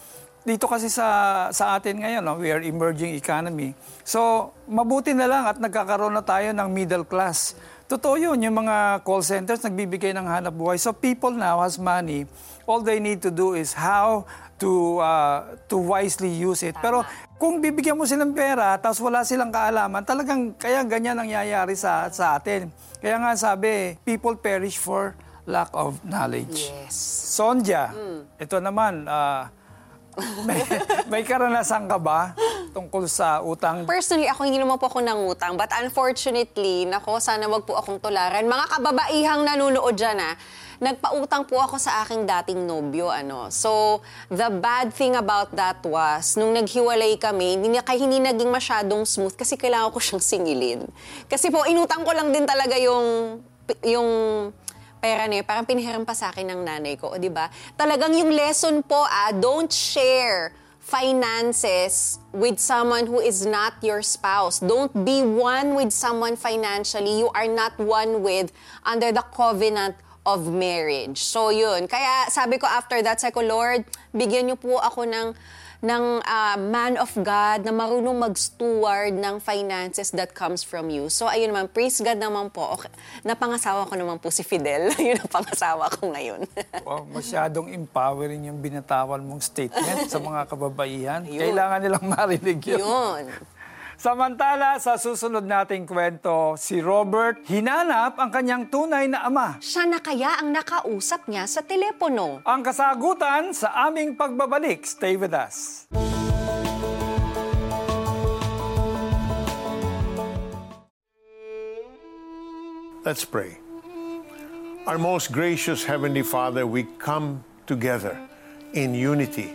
dito 0.45 0.69
kasi 0.69 0.93
sa 0.93 1.49
sa 1.49 1.73
atin 1.73 2.05
ngayon, 2.05 2.21
no, 2.21 2.37
we 2.37 2.53
are 2.53 2.61
emerging 2.61 3.17
economy. 3.17 3.73
So, 4.05 4.51
mabuti 4.69 5.15
na 5.17 5.25
lang 5.25 5.49
at 5.49 5.57
nagkakaroon 5.57 6.13
na 6.13 6.21
tayo 6.21 6.53
ng 6.53 6.69
middle 6.69 7.07
class. 7.07 7.57
Totoo 7.85 8.17
yun, 8.17 8.41
yung 8.41 8.65
mga 8.65 9.05
call 9.05 9.21
centers 9.21 9.61
nagbibigay 9.61 10.09
ng 10.17 10.25
hanap 10.25 10.57
buhay. 10.57 10.81
So, 10.81 10.89
people 10.89 11.29
now 11.29 11.61
has 11.61 11.77
money. 11.77 12.25
All 12.65 12.81
they 12.81 12.97
need 12.97 13.21
to 13.21 13.29
do 13.29 13.53
is 13.53 13.77
how 13.77 14.25
to 14.57 14.97
uh, 15.03 15.53
to 15.69 15.77
wisely 15.77 16.33
use 16.33 16.65
it. 16.65 16.73
Pero 16.81 17.05
kung 17.37 17.61
bibigyan 17.61 17.93
mo 17.93 18.07
silang 18.07 18.33
pera 18.33 18.79
tapos 18.81 19.03
wala 19.03 19.21
silang 19.21 19.53
kaalaman, 19.53 20.01
talagang 20.01 20.55
kaya 20.57 20.81
ganyan 20.81 21.19
ang 21.19 21.29
nangyayari 21.29 21.77
sa 21.77 22.09
sa 22.09 22.39
atin. 22.39 22.73
Kaya 22.97 23.21
nga 23.21 23.37
sabi, 23.37 23.99
people 24.01 24.33
perish 24.33 24.81
for 24.81 25.13
lack 25.45 25.69
of 25.77 26.01
knowledge. 26.01 26.73
Yes. 26.73 26.95
Sonja, 27.37 27.93
ito 28.41 28.57
naman, 28.57 29.05
ah, 29.05 29.53
may, 30.47 30.57
may 31.11 31.21
karanasan 31.21 31.85
ka 31.85 32.01
ba 32.01 32.33
tungkol 32.75 33.07
sa 33.07 33.39
utang? 33.39 33.87
Personally, 33.87 34.27
ako 34.27 34.43
hindi 34.43 34.59
naman 34.59 34.75
po 34.75 34.91
ako 34.91 34.99
nangutang. 34.99 35.55
But 35.55 35.71
unfortunately, 35.71 36.83
nako, 36.83 37.23
sana 37.23 37.47
wag 37.47 37.63
po 37.63 37.79
akong 37.79 38.03
tularan. 38.03 38.43
Mga 38.43 38.65
kababaihang 38.75 39.47
nanonood 39.47 39.95
dyan, 39.95 40.19
ah, 40.19 40.35
nagpautang 40.83 41.47
po 41.47 41.55
ako 41.63 41.79
sa 41.79 42.03
aking 42.03 42.27
dating 42.27 42.67
nobyo. 42.67 43.07
Ano. 43.07 43.47
So, 43.47 44.03
the 44.27 44.51
bad 44.51 44.91
thing 44.91 45.15
about 45.15 45.55
that 45.55 45.79
was, 45.87 46.35
nung 46.35 46.51
naghiwalay 46.51 47.15
kami, 47.15 47.55
hindi, 47.55 47.79
kaya 47.79 47.95
hindi 47.95 48.19
naging 48.19 48.51
masyadong 48.51 49.07
smooth 49.07 49.39
kasi 49.39 49.55
kailangan 49.55 49.95
ko 49.95 50.03
siyang 50.03 50.19
singilin. 50.19 50.83
Kasi 51.31 51.47
po, 51.47 51.63
inutang 51.63 52.03
ko 52.03 52.11
lang 52.11 52.35
din 52.35 52.43
talaga 52.43 52.75
yung, 52.75 53.39
yung 53.87 54.09
pera 54.99 55.29
yun, 55.29 55.45
parang 55.45 55.63
pinihiram 55.63 56.03
pa 56.03 56.17
sa 56.17 56.33
akin 56.33 56.49
ng 56.49 56.61
nanay 56.65 56.97
ko, 56.99 57.13
di 57.15 57.29
ba? 57.29 57.47
Talagang 57.77 58.11
yung 58.17 58.33
lesson 58.33 58.83
po, 58.83 58.99
ah, 59.05 59.31
don't 59.31 59.71
share 59.71 60.64
finances 60.85 62.21
with 62.29 62.61
someone 62.61 63.09
who 63.09 63.17
is 63.17 63.41
not 63.41 63.73
your 63.81 64.05
spouse. 64.05 64.61
Don't 64.61 64.93
be 65.01 65.25
one 65.25 65.73
with 65.73 65.89
someone 65.89 66.37
financially 66.37 67.17
you 67.17 67.33
are 67.33 67.49
not 67.49 67.73
one 67.81 68.21
with 68.21 68.53
under 68.85 69.09
the 69.09 69.25
covenant 69.33 69.97
of 70.29 70.45
marriage. 70.45 71.17
So 71.25 71.49
yun. 71.49 71.89
Kaya 71.89 72.29
sabi 72.29 72.61
ko 72.61 72.69
after 72.69 73.01
that, 73.01 73.17
sabi 73.17 73.33
ko, 73.33 73.41
Lord, 73.41 73.85
bigyan 74.13 74.45
niyo 74.45 74.61
po 74.61 74.77
ako 74.77 75.09
ng 75.09 75.33
ng 75.85 76.25
ah, 76.25 76.57
man 76.57 76.97
of 76.97 77.13
God 77.13 77.61
na 77.61 77.69
marunong 77.69 78.17
mag-steward 78.17 79.13
ng 79.13 79.37
finances 79.37 80.09
that 80.17 80.33
comes 80.33 80.65
from 80.65 80.89
you. 80.89 81.13
So 81.13 81.29
ayun 81.29 81.53
naman, 81.53 81.69
praise 81.69 82.01
God 82.01 82.17
naman 82.17 82.49
po. 82.49 82.81
Okay. 82.81 82.89
Napangasawa 83.21 83.85
ko 83.85 83.93
naman 83.93 84.17
po 84.17 84.33
si 84.33 84.41
Fidel. 84.41 84.89
yun 84.97 85.21
ang 85.21 85.29
pangasawa 85.29 85.93
ko 85.93 86.09
ngayon. 86.09 86.43
Wow, 86.85 87.07
masyadong 87.09 87.73
empowering 87.73 88.45
yung 88.45 88.61
binatawan 88.61 89.17
mong 89.25 89.41
statement 89.41 90.05
sa 90.05 90.21
mga 90.21 90.45
kababaihan. 90.45 91.21
Yun. 91.25 91.41
Kailangan 91.41 91.79
nilang 91.81 92.05
marinig 92.05 92.59
yun. 92.61 92.77
Yun. 92.81 93.23
Samantala, 94.05 94.77
sa 94.77 95.01
susunod 95.01 95.49
nating 95.49 95.89
kwento, 95.89 96.53
si 96.61 96.77
Robert 96.77 97.41
hinanap 97.49 98.21
ang 98.21 98.29
kanyang 98.29 98.69
tunay 98.69 99.09
na 99.09 99.25
ama. 99.25 99.57
Siya 99.57 99.89
na 99.89 99.97
kaya 99.97 100.37
ang 100.37 100.53
nakausap 100.53 101.25
niya 101.25 101.49
sa 101.49 101.65
telepono. 101.65 102.37
Ang 102.45 102.61
kasagutan 102.61 103.49
sa 103.49 103.73
aming 103.89 104.13
pagbabalik. 104.13 104.85
Stay 104.85 105.17
with 105.17 105.33
us. 105.33 105.89
Let's 113.01 113.25
pray. 113.25 113.57
Our 114.85 115.01
most 115.01 115.33
gracious 115.33 115.81
Heavenly 115.81 116.21
Father, 116.21 116.69
we 116.69 116.85
come 117.01 117.41
together 117.65 118.13
in 118.69 118.93
unity 118.93 119.49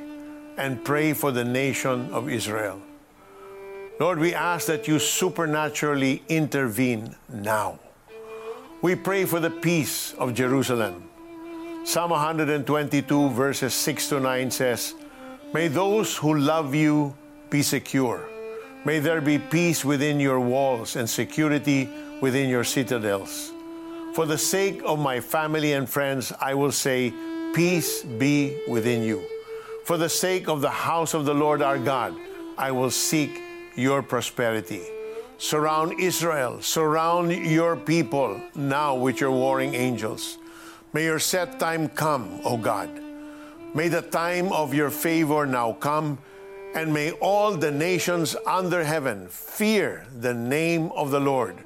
and 0.58 0.82
pray 0.82 1.14
for 1.14 1.30
the 1.30 1.46
nation 1.46 2.10
of 2.10 2.26
Israel. 2.26 2.89
Lord, 4.00 4.18
we 4.18 4.32
ask 4.32 4.66
that 4.68 4.88
you 4.88 4.98
supernaturally 4.98 6.22
intervene 6.26 7.14
now. 7.28 7.78
We 8.80 8.94
pray 8.94 9.26
for 9.26 9.40
the 9.40 9.50
peace 9.50 10.14
of 10.14 10.32
Jerusalem. 10.32 11.04
Psalm 11.84 12.12
122, 12.12 13.28
verses 13.28 13.74
6 13.74 14.08
to 14.08 14.20
9 14.20 14.50
says, 14.50 14.94
May 15.52 15.68
those 15.68 16.16
who 16.16 16.38
love 16.38 16.74
you 16.74 17.14
be 17.50 17.60
secure. 17.60 18.26
May 18.86 19.00
there 19.00 19.20
be 19.20 19.38
peace 19.38 19.84
within 19.84 20.18
your 20.18 20.40
walls 20.40 20.96
and 20.96 21.08
security 21.08 21.86
within 22.22 22.48
your 22.48 22.64
citadels. 22.64 23.52
For 24.14 24.24
the 24.24 24.38
sake 24.38 24.80
of 24.86 24.98
my 24.98 25.20
family 25.20 25.74
and 25.74 25.86
friends, 25.86 26.32
I 26.40 26.54
will 26.54 26.72
say, 26.72 27.12
Peace 27.52 28.02
be 28.02 28.62
within 28.66 29.02
you. 29.02 29.22
For 29.84 29.98
the 29.98 30.08
sake 30.08 30.48
of 30.48 30.62
the 30.62 30.70
house 30.70 31.12
of 31.12 31.26
the 31.26 31.34
Lord 31.34 31.60
our 31.60 31.78
God, 31.78 32.14
I 32.56 32.70
will 32.72 32.90
seek 32.90 33.42
your 33.80 34.02
prosperity. 34.02 34.82
Surround 35.38 35.98
Israel, 35.98 36.60
surround 36.60 37.32
your 37.32 37.74
people 37.74 38.40
now 38.54 38.94
with 38.94 39.20
your 39.20 39.30
warring 39.30 39.74
angels. 39.74 40.36
May 40.92 41.04
your 41.04 41.18
set 41.18 41.58
time 41.58 41.88
come, 41.88 42.40
O 42.44 42.58
God. 42.58 42.90
May 43.74 43.88
the 43.88 44.02
time 44.02 44.52
of 44.52 44.74
your 44.74 44.90
favor 44.90 45.46
now 45.46 45.72
come, 45.72 46.18
and 46.74 46.92
may 46.92 47.12
all 47.12 47.56
the 47.56 47.70
nations 47.70 48.36
under 48.46 48.84
heaven 48.84 49.28
fear 49.28 50.06
the 50.20 50.34
name 50.34 50.92
of 50.92 51.10
the 51.10 51.20
Lord. 51.20 51.56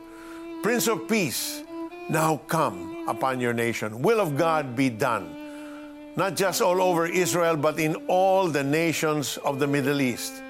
Prince 0.62 0.87
of 0.87 1.09
Peace, 1.09 1.62
now 2.09 2.37
come 2.47 3.09
upon 3.09 3.40
your 3.40 3.52
nation. 3.52 4.02
Will 4.02 4.21
of 4.21 4.37
God 4.37 4.76
be 4.76 4.88
done, 4.88 5.35
not 6.16 6.37
just 6.37 6.62
all 6.62 6.80
over 6.80 7.06
Israel, 7.06 7.56
but 7.56 7.80
in 7.80 7.97
all 8.06 8.49
the 8.49 8.62
nations 8.62 9.37
of 9.38 9.59
the 9.59 9.66
Middle 9.66 10.00
East. 10.00 10.42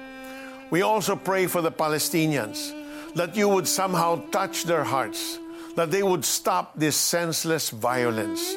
We 0.71 0.81
also 0.81 1.15
pray 1.15 1.47
for 1.47 1.61
the 1.61 1.71
Palestinians 1.71 2.73
that 3.15 3.35
you 3.35 3.47
would 3.47 3.67
somehow 3.67 4.29
touch 4.31 4.63
their 4.63 4.83
hearts, 4.83 5.39
that 5.75 5.91
they 5.91 6.03
would 6.03 6.25
stop 6.25 6.73
this 6.75 6.95
senseless 6.95 7.69
violence. 7.69 8.55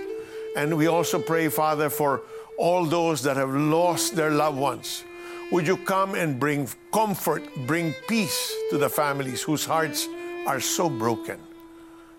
And 0.57 0.77
we 0.77 0.87
also 0.87 1.21
pray, 1.21 1.49
Father, 1.49 1.91
for 1.91 2.23
all 2.59 2.85
those 2.85 3.23
that 3.23 3.37
have 3.37 3.55
lost 3.55 4.17
their 4.17 4.31
loved 4.31 4.59
ones. 4.59 5.05
Would 5.53 5.67
you 5.67 5.77
come 5.77 6.15
and 6.15 6.39
bring 6.39 6.69
comfort, 6.93 7.43
bring 7.67 7.95
peace 8.09 8.53
to 8.71 8.79
the 8.79 8.91
families 8.91 9.43
whose 9.43 9.65
hearts 9.65 10.09
are 10.47 10.61
so 10.61 10.91
broken? 10.91 11.41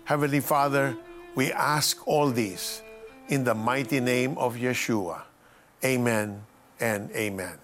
Heavenly 0.04 0.40
Father, 0.40 0.96
we 1.34 1.52
ask 1.52 2.06
all 2.08 2.30
these 2.30 2.82
in 3.28 3.44
the 3.44 3.54
mighty 3.54 4.00
name 4.00 4.36
of 4.38 4.56
Yeshua. 4.56 5.22
Amen 5.84 6.42
and 6.80 7.10
amen. 7.12 7.58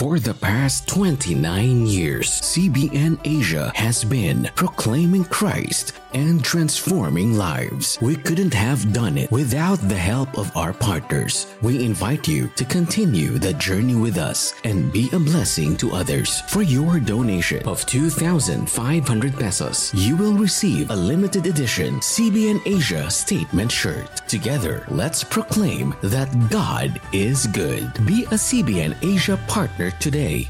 For 0.00 0.18
the 0.18 0.32
past 0.32 0.88
29 0.88 1.84
years, 1.84 2.30
CBN 2.30 3.20
Asia 3.22 3.70
has 3.74 4.02
been 4.02 4.48
proclaiming 4.54 5.26
Christ 5.26 5.92
and 6.14 6.42
transforming 6.42 7.34
lives. 7.36 7.98
We 8.00 8.16
couldn't 8.16 8.54
have 8.54 8.94
done 8.94 9.18
it 9.18 9.30
without 9.30 9.76
the 9.76 9.94
help 9.94 10.38
of 10.38 10.56
our 10.56 10.72
partners. 10.72 11.46
We 11.60 11.84
invite 11.84 12.26
you 12.26 12.48
to 12.56 12.64
continue 12.64 13.38
the 13.38 13.52
journey 13.52 13.94
with 13.94 14.16
us 14.16 14.54
and 14.64 14.90
be 14.90 15.10
a 15.12 15.18
blessing 15.18 15.76
to 15.76 15.92
others. 15.92 16.40
For 16.48 16.62
your 16.62 16.98
donation 16.98 17.62
of 17.68 17.84
2,500 17.84 19.36
pesos, 19.36 19.92
you 19.94 20.16
will 20.16 20.32
receive 20.32 20.90
a 20.90 20.96
limited 20.96 21.46
edition 21.46 22.00
CBN 22.00 22.60
Asia 22.64 23.10
statement 23.10 23.70
shirt. 23.70 24.26
Together, 24.26 24.86
let's 24.88 25.22
proclaim 25.22 25.94
that 26.02 26.30
God 26.48 27.00
is 27.12 27.46
good. 27.48 27.92
Be 28.06 28.24
a 28.24 28.38
CBN 28.40 28.96
Asia 29.02 29.38
partner 29.46 29.89
today. 29.98 30.48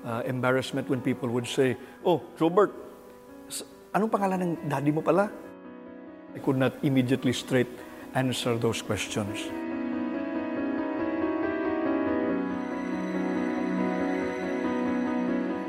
uh, 0.05 0.21
embarrassment 0.29 0.85
when 0.85 1.01
people 1.01 1.33
would 1.33 1.49
say, 1.49 1.73
Oh, 2.05 2.21
Robert, 2.37 2.69
anong 3.89 4.13
pangalan 4.13 4.37
ng 4.37 4.51
daddy 4.69 4.93
mo 4.93 5.01
pala? 5.01 5.33
I 6.29 6.37
could 6.45 6.61
not 6.61 6.77
immediately 6.85 7.33
straight 7.33 7.73
answer 8.15 8.57
those 8.57 8.81
questions. 8.81 9.43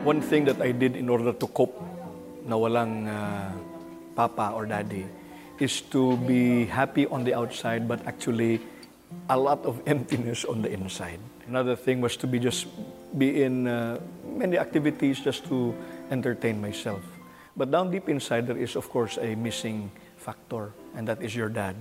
One 0.06 0.22
thing 0.22 0.44
that 0.46 0.62
I 0.62 0.70
did 0.70 0.94
in 0.94 1.10
order 1.10 1.34
to 1.34 1.46
cope 1.50 1.74
na 2.46 2.54
walang 2.54 3.10
uh, 3.10 3.50
papa 4.14 4.54
or 4.54 4.64
daddy 4.64 5.02
is 5.58 5.82
to 5.90 6.16
be 6.22 6.64
happy 6.70 7.10
on 7.10 7.26
the 7.26 7.34
outside 7.34 7.90
but 7.90 8.06
actually 8.06 8.62
a 9.28 9.36
lot 9.36 9.66
of 9.66 9.82
emptiness 9.86 10.44
on 10.46 10.62
the 10.62 10.70
inside. 10.70 11.18
Another 11.48 11.74
thing 11.74 12.00
was 12.00 12.16
to 12.22 12.26
be 12.30 12.38
just 12.38 12.70
be 13.18 13.42
in 13.42 13.66
uh, 13.66 13.98
many 14.22 14.58
activities 14.58 15.18
just 15.18 15.42
to 15.50 15.74
entertain 16.14 16.62
myself. 16.62 17.02
But 17.56 17.74
down 17.74 17.90
deep 17.90 18.08
inside 18.08 18.46
there 18.46 18.58
is 18.58 18.76
of 18.76 18.86
course 18.88 19.18
a 19.18 19.34
missing 19.34 19.90
factor 20.16 20.70
and 20.94 21.08
that 21.08 21.18
is 21.18 21.34
your 21.34 21.48
dad. 21.48 21.74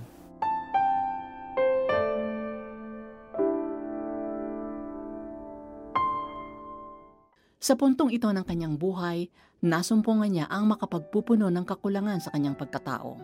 Sa 7.66 7.74
puntong 7.74 8.14
ito 8.14 8.30
ng 8.30 8.46
kanyang 8.46 8.78
buhay, 8.78 9.26
nasumpungan 9.58 10.30
niya 10.30 10.46
ang 10.46 10.70
makapagpupuno 10.70 11.50
ng 11.50 11.66
kakulangan 11.66 12.22
sa 12.22 12.30
kanyang 12.30 12.54
pagkatao, 12.54 13.18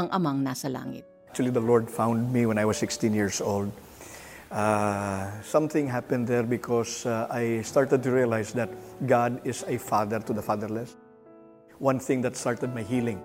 ang 0.00 0.08
amang 0.16 0.40
nasa 0.40 0.72
langit. 0.72 1.04
Actually, 1.28 1.52
the 1.52 1.60
Lord 1.60 1.84
found 1.84 2.32
me 2.32 2.48
when 2.48 2.56
I 2.56 2.64
was 2.64 2.80
16 2.80 3.12
years 3.12 3.44
old. 3.44 3.68
Uh, 4.48 5.28
something 5.44 5.84
happened 5.84 6.24
there 6.24 6.40
because 6.40 7.04
uh, 7.04 7.28
I 7.28 7.60
started 7.68 8.00
to 8.00 8.08
realize 8.08 8.56
that 8.56 8.72
God 9.04 9.44
is 9.44 9.60
a 9.68 9.76
father 9.76 10.24
to 10.24 10.32
the 10.32 10.40
fatherless. 10.40 10.96
One 11.76 12.00
thing 12.00 12.24
that 12.24 12.32
started 12.32 12.72
my 12.72 12.80
healing. 12.80 13.20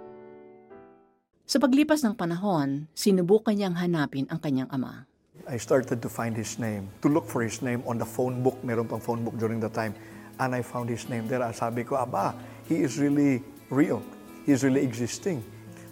Sa 1.48 1.64
paglipas 1.64 2.04
ng 2.04 2.20
panahon, 2.20 2.92
sinubukan 2.92 3.56
niyang 3.56 3.80
hanapin 3.80 4.28
ang 4.28 4.44
kanyang 4.44 4.68
ama. 4.68 5.08
I 5.48 5.56
started 5.56 6.04
to 6.04 6.10
find 6.12 6.36
his 6.36 6.60
name, 6.60 6.92
to 7.00 7.08
look 7.08 7.24
for 7.24 7.40
his 7.40 7.64
name 7.64 7.88
on 7.88 7.96
the 7.96 8.06
phone 8.06 8.44
book. 8.44 8.60
Meron 8.68 8.92
pang 8.92 9.00
phone 9.00 9.24
book 9.24 9.40
during 9.40 9.64
the 9.64 9.72
time. 9.72 9.96
And 10.40 10.56
I 10.56 10.62
found 10.62 10.90
his 10.90 11.08
name 11.10 11.28
there. 11.28 11.42
Sabi 11.54 11.84
ko, 11.84 11.96
Aba, 11.96 12.36
he 12.68 12.82
is 12.82 12.98
really 12.98 13.44
real. 13.70 14.02
He 14.46 14.52
is 14.52 14.64
really 14.64 14.84
existing. 14.84 15.44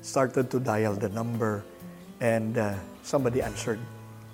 Started 0.02 0.49
to 0.52 0.60
dial 0.60 0.93
the 0.93 1.10
number 1.10 1.63
and 2.19 2.58
uh, 2.58 2.75
somebody 3.04 3.41
answered 3.41 3.80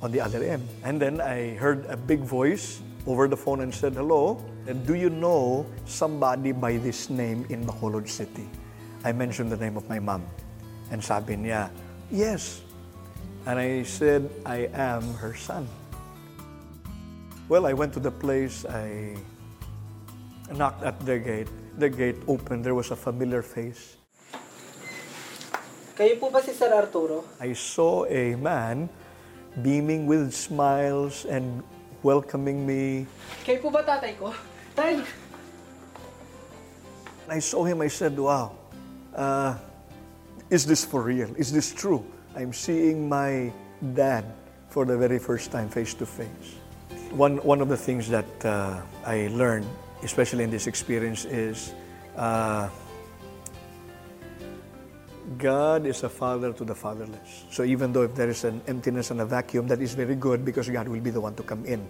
on 0.01 0.11
the 0.11 0.21
other 0.21 0.43
end. 0.43 0.67
And 0.83 1.01
then 1.01 1.21
I 1.21 1.55
heard 1.55 1.85
a 1.87 1.97
big 1.97 2.21
voice 2.21 2.81
over 3.07 3.27
the 3.27 3.37
phone 3.37 3.61
and 3.61 3.73
said, 3.73 3.93
Hello, 3.93 4.43
and 4.67 4.85
do 4.85 4.95
you 4.95 5.09
know 5.09 5.65
somebody 5.85 6.51
by 6.51 6.77
this 6.77 7.09
name 7.09 7.45
in 7.49 7.65
Bacolod 7.65 8.09
City? 8.09 8.49
I 9.03 9.11
mentioned 9.11 9.51
the 9.51 9.57
name 9.57 9.77
of 9.77 9.87
my 9.89 9.99
mom. 9.99 10.25
And 10.91 11.03
sabi 11.03 11.35
niya, 11.37 11.69
Yes. 12.11 12.61
And 13.45 13.59
I 13.59 13.83
said, 13.83 14.29
I 14.45 14.69
am 14.73 15.13
her 15.21 15.35
son. 15.35 15.69
Well, 17.47 17.67
I 17.67 17.73
went 17.73 17.93
to 17.93 17.99
the 17.99 18.09
place, 18.09 18.65
I 18.65 19.13
knocked 20.51 20.83
at 20.83 20.99
the 21.05 21.17
gate. 21.19 21.49
The 21.77 21.89
gate 21.89 22.17
opened, 22.27 22.63
there 22.63 22.75
was 22.75 22.91
a 22.91 22.95
familiar 22.95 23.41
face. 23.41 23.97
Kayo 25.95 26.19
po 26.19 26.27
ba 26.27 26.43
si 26.43 26.51
Sir 26.51 26.75
Arturo? 26.75 27.23
I 27.39 27.55
saw 27.55 28.03
a 28.05 28.35
man 28.35 28.91
beaming 29.63 30.05
with 30.05 30.35
smiles 30.35 31.23
and 31.23 31.63
welcoming 32.03 32.67
me. 32.67 33.07
Kayo 33.47 33.63
po 33.63 33.71
ba 33.71 33.79
tatay 33.79 34.19
ko? 34.19 34.35
Tay! 34.75 34.99
I 37.31 37.39
saw 37.39 37.63
him, 37.63 37.81
I 37.81 37.87
said, 37.87 38.13
wow, 38.19 38.53
uh, 39.15 39.57
is 40.49 40.65
this 40.65 40.85
for 40.85 41.01
real? 41.01 41.31
Is 41.39 41.51
this 41.51 41.73
true? 41.73 42.05
I'm 42.35 42.53
seeing 42.53 43.09
my 43.09 43.51
dad 43.95 44.25
for 44.69 44.85
the 44.85 44.97
very 44.97 45.17
first 45.17 45.49
time 45.51 45.69
face 45.69 45.93
to 45.95 46.05
face. 46.05 46.59
One, 47.15 47.37
one 47.37 47.61
of 47.61 47.69
the 47.69 47.77
things 47.77 48.09
that 48.09 48.27
uh, 48.43 48.81
I 49.05 49.31
learned, 49.31 49.65
especially 50.05 50.43
in 50.43 50.51
this 50.51 50.67
experience, 50.67 51.25
is 51.25 51.73
uh, 52.15 52.69
God 55.37 55.85
is 55.85 56.03
a 56.03 56.09
father 56.09 56.53
to 56.53 56.63
the 56.63 56.75
fatherless. 56.75 57.45
So 57.49 57.63
even 57.63 57.91
though 57.91 58.03
if 58.03 58.13
there 58.13 58.29
is 58.29 58.43
an 58.45 58.61
emptiness 58.67 59.09
and 59.09 59.19
a 59.19 59.25
vacuum, 59.25 59.67
that 59.67 59.81
is 59.81 59.93
very 59.95 60.15
good 60.15 60.45
because 60.45 60.69
God 60.69 60.87
will 60.87 61.01
be 61.01 61.09
the 61.09 61.19
one 61.19 61.33
to 61.35 61.43
come 61.43 61.65
in. 61.65 61.87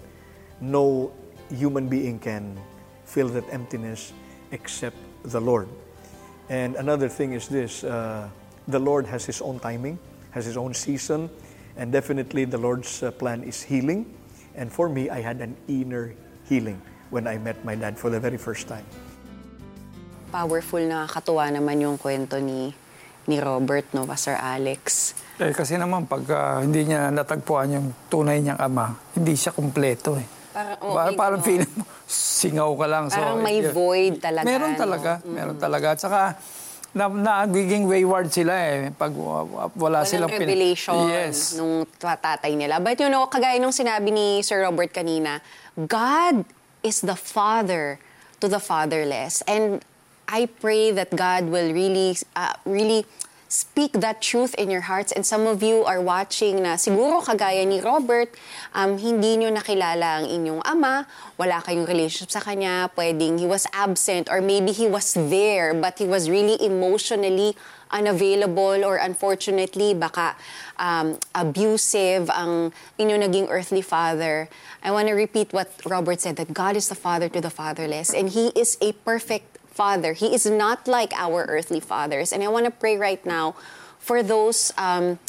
No 0.62 1.12
human 1.52 1.90
being 1.90 2.18
can 2.18 2.58
fill 3.04 3.28
that 3.30 3.44
emptiness 3.52 4.14
except 4.52 4.96
the 5.24 5.42
Lord. 5.42 5.68
And 6.48 6.76
another 6.76 7.10
thing 7.10 7.34
is 7.34 7.50
this 7.50 7.84
uh, 7.84 8.30
the 8.68 8.80
Lord 8.80 9.06
has 9.06 9.26
His 9.26 9.42
own 9.42 9.60
timing, 9.60 10.00
has 10.32 10.46
His 10.46 10.56
own 10.56 10.74
season, 10.74 11.30
and 11.76 11.92
definitely 11.92 12.46
the 12.46 12.58
Lord's 12.58 13.04
uh, 13.04 13.12
plan 13.12 13.44
is 13.44 13.62
healing. 13.62 14.08
And 14.56 14.72
for 14.72 14.88
me, 14.88 15.10
I 15.10 15.20
had 15.20 15.42
an 15.42 15.58
inner 15.68 16.16
healing 16.48 16.82
when 17.10 17.26
I 17.26 17.38
met 17.38 17.62
my 17.66 17.76
dad 17.76 17.98
for 17.98 18.10
the 18.10 18.20
very 18.20 18.38
first 18.38 18.70
time. 18.70 18.86
Powerful 20.32 20.84
na 20.84 21.08
katuwa 21.08 21.48
naman 21.48 21.80
yung 21.80 21.96
kwento 21.96 22.42
ni 22.42 22.74
ni 23.26 23.42
Robert, 23.42 23.90
no, 23.98 24.06
Pastor 24.06 24.38
Alex. 24.38 25.14
Eh, 25.42 25.52
kasi 25.52 25.76
naman, 25.76 26.06
pag 26.06 26.24
ah, 26.30 26.62
hindi 26.62 26.86
niya 26.86 27.10
natagpuan 27.10 27.74
yung 27.74 27.88
tunay 28.08 28.40
niyang 28.40 28.62
ama, 28.62 28.94
hindi 29.18 29.34
siya 29.34 29.50
kumpleto 29.52 30.16
eh. 30.16 30.28
Parang, 30.56 30.78
oo, 30.80 30.94
Parang, 30.96 31.12
may- 31.12 31.20
parang 31.20 31.42
feeling 31.42 31.74
mo, 31.76 31.84
singaw 32.08 32.72
ka 32.78 32.86
lang. 32.88 33.04
Parang 33.12 33.42
may 33.44 33.60
yeah. 33.60 33.74
void 33.74 34.22
talaga, 34.24 34.46
Meron 34.46 34.72
no? 34.72 34.80
talaga, 34.80 35.12
meron 35.26 35.58
talaga. 35.58 35.86
At 35.92 36.00
saka, 36.00 36.20
na, 36.96 37.12
nagiging 37.12 37.84
wayward 37.92 38.32
sila 38.32 38.56
eh. 38.56 38.88
Pag 38.96 39.12
uh, 39.12 39.44
wala 39.44 39.68
Walang 39.76 40.08
silang... 40.08 40.32
pin- 40.32 40.48
revelation 40.48 41.12
Yes. 41.12 41.60
nung 41.60 41.84
tatay 42.00 42.56
nila. 42.56 42.80
But 42.80 42.96
you 43.04 43.12
know, 43.12 43.28
kagaya 43.28 43.60
nung 43.60 43.76
sinabi 43.76 44.16
ni 44.16 44.40
Sir 44.48 44.64
Robert 44.64 44.96
kanina, 44.96 45.44
God 45.76 46.48
is 46.86 47.02
the 47.02 47.16
father 47.18 48.00
to 48.40 48.48
the 48.48 48.60
fatherless. 48.60 49.42
And 49.50 49.84
I 50.28 50.46
pray 50.46 50.92
that 50.92 51.16
God 51.16 51.46
will 51.46 51.74
really, 51.74 52.16
uh, 52.36 52.54
really 52.66 53.06
speak 53.56 53.96
that 54.04 54.20
truth 54.20 54.52
in 54.60 54.68
your 54.68 54.84
hearts. 54.84 55.16
And 55.16 55.24
some 55.24 55.48
of 55.48 55.64
you 55.64 55.88
are 55.88 56.04
watching 56.04 56.60
na 56.60 56.76
siguro 56.76 57.24
kagaya 57.24 57.64
ni 57.64 57.80
Robert, 57.80 58.28
um, 58.76 59.00
hindi 59.00 59.40
nyo 59.40 59.48
nakilala 59.48 60.20
ang 60.20 60.28
inyong 60.28 60.60
ama, 60.68 61.08
wala 61.40 61.64
kayong 61.64 61.88
relationship 61.88 62.36
sa 62.36 62.44
kanya, 62.44 62.92
pwedeng 63.00 63.40
he 63.40 63.48
was 63.48 63.64
absent 63.72 64.28
or 64.28 64.44
maybe 64.44 64.76
he 64.76 64.92
was 64.92 65.16
there 65.16 65.72
but 65.72 65.96
he 65.96 66.04
was 66.04 66.28
really 66.28 66.60
emotionally 66.60 67.56
unavailable 67.96 68.84
or 68.84 69.00
unfortunately 69.00 69.96
baka 69.96 70.36
um, 70.76 71.16
abusive 71.32 72.28
ang 72.36 72.76
inyong 73.00 73.24
naging 73.24 73.48
earthly 73.48 73.82
father. 73.82 74.52
I 74.84 74.92
want 74.92 75.08
to 75.08 75.16
repeat 75.16 75.56
what 75.56 75.72
Robert 75.88 76.20
said 76.20 76.36
that 76.36 76.52
God 76.52 76.76
is 76.76 76.92
the 76.92 77.00
father 77.00 77.32
to 77.32 77.40
the 77.40 77.54
fatherless 77.54 78.12
and 78.12 78.36
he 78.36 78.52
is 78.52 78.76
a 78.84 78.92
perfect 79.08 79.55
father. 79.76 80.14
He 80.14 80.34
is 80.34 80.46
not 80.48 80.88
like 80.88 81.14
our 81.14 81.46
earthly 81.52 81.82
fathers. 81.82 82.32
And 82.32 82.42
I 82.42 82.48
want 82.48 82.66
to 82.66 82.72
pray 82.72 82.96
right 82.98 83.24
now 83.26 83.56
for 84.00 84.24
those 84.24 84.72
um, 84.78 85.20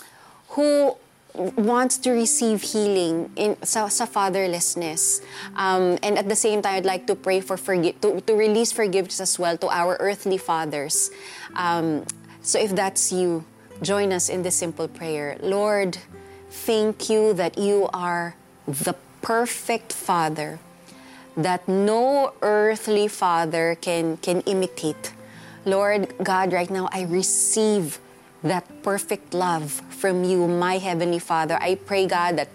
who 0.55 0.97
wants 1.35 1.99
to 1.99 2.13
receive 2.13 2.63
healing 2.63 3.31
in 3.37 3.59
sa, 3.63 3.89
sa 3.89 4.07
fatherlessness. 4.07 5.21
Um, 5.57 5.99
and 6.03 6.17
at 6.17 6.29
the 6.29 6.37
same 6.37 6.63
time, 6.63 6.77
I'd 6.77 6.87
like 6.87 7.07
to 7.09 7.15
pray 7.15 7.41
for 7.41 7.57
forgi- 7.57 8.01
to, 8.01 8.21
to 8.23 8.33
release 8.35 8.73
forgiveness 8.73 9.21
as 9.21 9.39
well 9.39 9.59
to 9.59 9.69
our 9.69 9.97
earthly 10.01 10.39
fathers. 10.39 11.11
Um, 11.55 12.07
so 12.41 12.59
if 12.59 12.75
that's 12.75 13.13
you, 13.13 13.45
join 13.83 14.13
us 14.13 14.31
in 14.31 14.43
this 14.43 14.57
simple 14.57 14.89
prayer. 14.89 15.37
Lord, 15.43 15.99
thank 16.49 17.11
you 17.11 17.35
that 17.35 17.59
you 17.59 17.91
are 17.93 18.37
the 18.67 18.95
perfect 19.21 19.93
father 19.93 20.61
that 21.37 21.69
no 21.69 22.33
earthly 22.41 23.09
father 23.09 23.77
can 23.81 24.17
can 24.19 24.41
imitate. 24.43 25.13
Lord 25.65 26.15
God, 26.23 26.53
right 26.53 26.71
now 26.71 26.89
I 26.93 27.05
receive 27.05 28.01
that 28.43 28.65
perfect 28.83 29.35
love 29.35 29.83
from 29.91 30.25
you, 30.25 30.47
my 30.47 30.79
heavenly 30.79 31.19
Father. 31.19 31.59
I 31.61 31.75
pray 31.75 32.07
God 32.07 32.39
that 32.39 32.49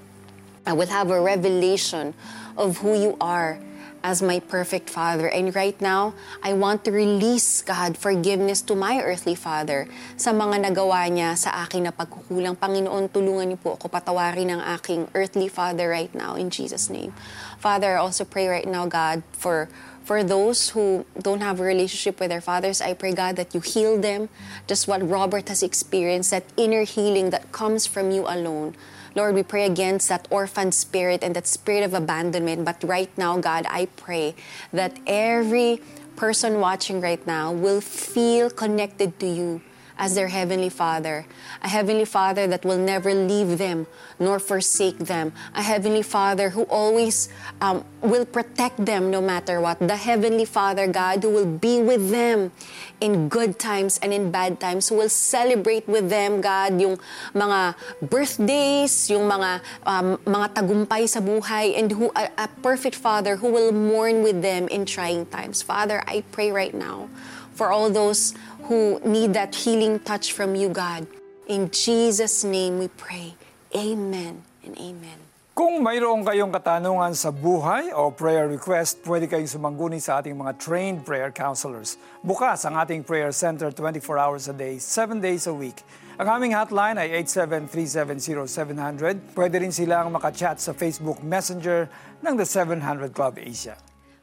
I 0.66 0.74
will 0.74 0.88
have 0.88 1.10
a 1.12 1.20
revelation 1.20 2.14
of 2.58 2.80
who 2.80 2.96
you 2.96 3.18
are 3.20 3.60
as 4.04 4.22
my 4.22 4.42
perfect 4.42 4.90
Father. 4.90 5.30
And 5.30 5.54
right 5.54 5.78
now, 5.82 6.14
I 6.42 6.54
want 6.54 6.84
to 6.86 6.92
release, 6.92 7.62
God, 7.62 7.98
forgiveness 7.98 8.62
to 8.66 8.76
my 8.76 9.02
earthly 9.02 9.36
Father 9.36 9.88
sa 10.18 10.34
mga 10.34 10.70
nagawa 10.70 11.06
niya 11.10 11.38
sa 11.38 11.66
akin 11.66 11.90
na 11.90 11.94
pagkukulang. 11.94 12.58
Panginoon, 12.58 13.14
tulungan 13.14 13.54
niyo 13.54 13.60
po 13.62 13.78
ako 13.78 13.94
patawarin 13.94 14.58
ang 14.58 14.62
aking 14.74 15.06
earthly 15.14 15.48
Father 15.48 15.90
right 15.90 16.14
now 16.18 16.34
in 16.34 16.50
Jesus' 16.50 16.90
name. 16.90 17.14
Father, 17.62 17.96
I 17.96 18.02
also 18.02 18.26
pray 18.26 18.48
right 18.48 18.68
now, 18.68 18.88
God, 18.88 19.22
for 19.34 19.70
for 20.04 20.24
those 20.24 20.72
who 20.72 21.06
don't 21.22 21.42
have 21.42 21.60
a 21.60 21.64
relationship 21.64 22.20
with 22.20 22.32
their 22.32 22.42
fathers, 22.42 22.82
I 22.82 22.96
pray, 22.96 23.14
God, 23.14 23.36
that 23.36 23.54
you 23.54 23.62
heal 23.62 24.02
them. 24.02 24.30
Just 24.66 24.88
what 24.88 25.08
Robert 25.08 25.48
has 25.48 25.62
experienced, 25.62 26.32
that 26.32 26.44
inner 26.58 26.82
healing 26.82 27.30
that 27.30 27.52
comes 27.52 27.86
from 27.86 28.10
you 28.10 28.26
alone. 28.26 28.76
Lord, 29.14 29.36
we 29.36 29.44
pray 29.44 29.68
against 29.68 30.10
that 30.10 30.28
orphan 30.32 30.72
spirit 30.72 31.24
and 31.24 31.36
that 31.36 31.46
spirit 31.46 31.84
of 31.84 31.94
abandonment. 31.94 32.66
But 32.66 32.84
right 32.84 33.16
now, 33.16 33.38
God, 33.38 33.68
I 33.70 33.86
pray 33.96 34.34
that 34.74 34.98
every 35.06 35.82
person 36.16 36.60
watching 36.60 37.00
right 37.00 37.26
now 37.28 37.52
will 37.52 37.80
feel 37.80 38.50
connected 38.50 39.20
to 39.20 39.28
you 39.28 39.62
as 39.98 40.16
their 40.16 40.28
Heavenly 40.28 40.70
Father. 40.70 41.26
A 41.62 41.70
Heavenly 41.70 42.06
Father 42.06 42.48
that 42.48 42.66
will 42.66 42.78
never 42.78 43.14
leave 43.14 43.58
them 43.58 43.88
nor 44.20 44.40
forsake 44.40 44.98
them. 44.98 45.34
A 45.56 45.62
Heavenly 45.62 46.02
Father 46.02 46.50
who 46.50 46.64
always 46.64 47.30
um, 47.60 47.84
will 48.02 48.26
protect 48.26 48.86
them 48.86 49.10
no 49.12 49.22
matter 49.22 49.62
what. 49.62 49.80
The 49.80 49.96
Heavenly 49.96 50.46
Father, 50.46 50.88
God, 50.88 51.24
who 51.24 51.30
will 51.30 51.46
be 51.46 51.82
with 51.82 52.10
them 52.10 52.52
in 53.00 53.30
good 53.30 53.58
times 53.58 54.00
and 54.02 54.14
in 54.14 54.32
bad 54.32 54.60
times, 54.60 54.90
who 54.90 54.96
will 54.96 55.10
celebrate 55.10 55.88
with 55.88 56.10
them, 56.10 56.42
God, 56.42 56.80
yung 56.80 56.98
mga 57.34 57.76
birthdays, 58.02 59.10
yung 59.10 59.30
mga 59.30 59.62
um, 59.86 60.18
mga 60.26 60.54
tagumpay 60.54 61.10
sa 61.10 61.20
buhay, 61.20 61.78
and 61.78 61.92
who 61.92 62.12
a, 62.16 62.30
a 62.38 62.48
perfect 62.62 62.96
Father 62.96 63.38
who 63.38 63.52
will 63.52 63.72
mourn 63.72 64.22
with 64.24 64.42
them 64.42 64.68
in 64.70 64.86
trying 64.86 65.26
times. 65.26 65.62
Father, 65.62 66.04
I 66.08 66.24
pray 66.32 66.52
right 66.52 66.74
now 66.74 67.10
for 67.54 67.72
all 67.72 67.90
those 67.90 68.34
who 68.68 69.00
need 69.06 69.34
that 69.34 69.56
healing 69.56 70.00
touch 70.02 70.34
from 70.34 70.56
you, 70.56 70.70
God. 70.70 71.08
In 71.48 71.72
Jesus' 71.72 72.44
name 72.44 72.80
we 72.80 72.88
pray. 72.88 73.36
Amen 73.76 74.44
and 74.64 74.78
amen. 74.78 75.20
Kung 75.52 75.84
mayroon 75.84 76.24
kayong 76.24 76.48
katanungan 76.48 77.12
sa 77.12 77.28
buhay 77.28 77.92
o 77.92 78.08
prayer 78.08 78.48
request, 78.48 79.04
pwede 79.04 79.28
kayong 79.28 79.52
sumangguni 79.52 80.00
sa 80.00 80.24
ating 80.24 80.32
mga 80.32 80.56
trained 80.56 81.04
prayer 81.04 81.28
counselors. 81.28 82.00
Bukas 82.24 82.64
ang 82.64 82.80
ating 82.80 83.04
prayer 83.04 83.36
center 83.36 83.68
24 83.68 84.00
hours 84.16 84.48
a 84.48 84.56
day, 84.56 84.80
7 84.80 85.20
days 85.20 85.52
a 85.52 85.54
week. 85.54 85.84
Ang 86.16 86.40
aming 86.40 86.56
hotline 86.56 86.96
ay 86.96 87.12
87370700. 87.28 89.36
Pwede 89.36 89.60
rin 89.60 89.76
silang 89.76 90.08
makachat 90.16 90.64
sa 90.64 90.72
Facebook 90.72 91.20
Messenger 91.20 91.92
ng 92.24 92.34
The 92.40 92.48
700 92.48 93.12
Club 93.12 93.36
Asia. 93.36 93.76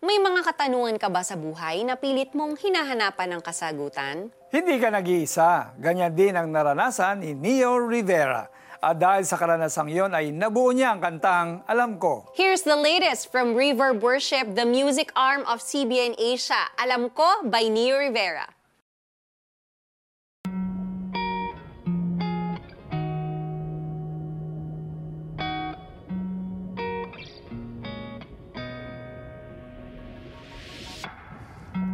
May 0.01 0.17
mga 0.17 0.41
katanungan 0.49 0.97
ka 0.97 1.13
ba 1.13 1.21
sa 1.21 1.37
buhay 1.37 1.85
na 1.85 2.01
pilit 2.01 2.33
mong 2.33 2.57
hinahanapan 2.57 3.37
ng 3.37 3.43
kasagutan? 3.45 4.33
Hindi 4.49 4.81
ka 4.81 4.89
nag-iisa. 4.89 5.77
Ganyan 5.77 6.17
din 6.17 6.41
ang 6.41 6.49
naranasan 6.49 7.21
ni 7.21 7.37
Neo 7.37 7.77
Rivera. 7.85 8.49
At 8.79 9.03
dahil 9.03 9.27
sa 9.27 9.35
karanasang 9.35 9.91
yon 9.91 10.15
ay 10.15 10.31
nabuo 10.31 10.71
niya 10.71 10.95
ang 10.95 11.03
kantang 11.03 11.67
Alam 11.67 11.99
Ko. 11.99 12.31
Here's 12.39 12.63
the 12.63 12.79
latest 12.79 13.27
from 13.27 13.59
Reverb 13.59 13.99
Worship, 13.99 14.55
the 14.55 14.63
music 14.63 15.11
arm 15.19 15.43
of 15.51 15.59
CBN 15.59 16.15
Asia. 16.15 16.71
Alam 16.79 17.11
Ko 17.11 17.43
by 17.43 17.67
Neo 17.67 17.99
Rivera. 17.99 18.47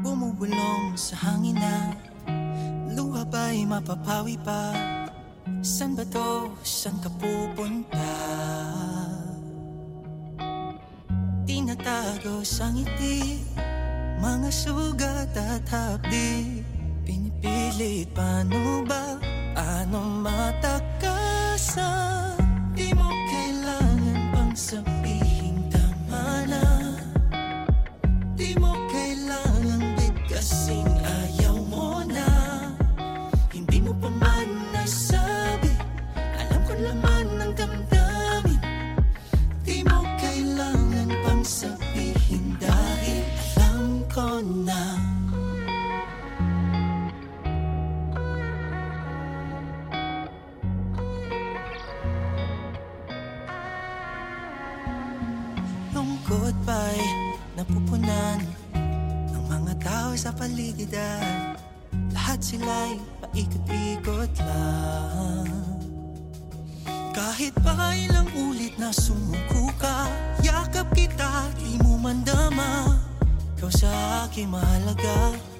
Bumubulong 0.04 0.92
sa 1.00 1.16
hangin 1.16 1.56
na 1.56 1.96
Luha 2.92 3.24
ba'y 3.24 3.64
mapapawi 3.64 4.36
pa? 4.44 5.03
San 5.64 5.96
ba 5.96 6.04
to? 6.04 6.52
San 6.60 7.00
ka 7.00 7.08
pupunta? 7.08 8.12
Tinatago 11.48 12.44
sa 12.44 12.68
ngiti 12.68 13.40
Mga 14.20 14.50
sugat 14.52 15.32
at 15.32 15.64
hapdi 15.64 16.60
Pinipilit 17.08 18.12
paano 18.12 18.84
ba? 18.84 19.16
Paano 19.56 20.20
matakasan? 20.20 22.23
Bay 56.64 57.00
napupunan 57.60 58.40
ng 59.30 59.44
mga 59.52 59.72
tao 59.84 60.10
sa 60.16 60.32
paligidad 60.32 61.60
Lahat 62.16 62.40
sila'y 62.40 62.96
paikot-ikot 63.20 64.32
lang. 64.40 65.48
Kahit 67.14 67.52
pa 67.60 67.92
ilang 67.94 68.26
ulit 68.32 68.74
na 68.80 68.90
sumuko 68.90 69.70
ka 69.78 70.08
Yakap 70.42 70.90
kita, 70.96 71.52
di 71.60 71.78
mo 71.84 71.94
mandama 71.94 72.98
Ikaw 73.54 73.70
sa 73.70 73.92
akin 74.26 74.50
mahalaga 74.50 75.53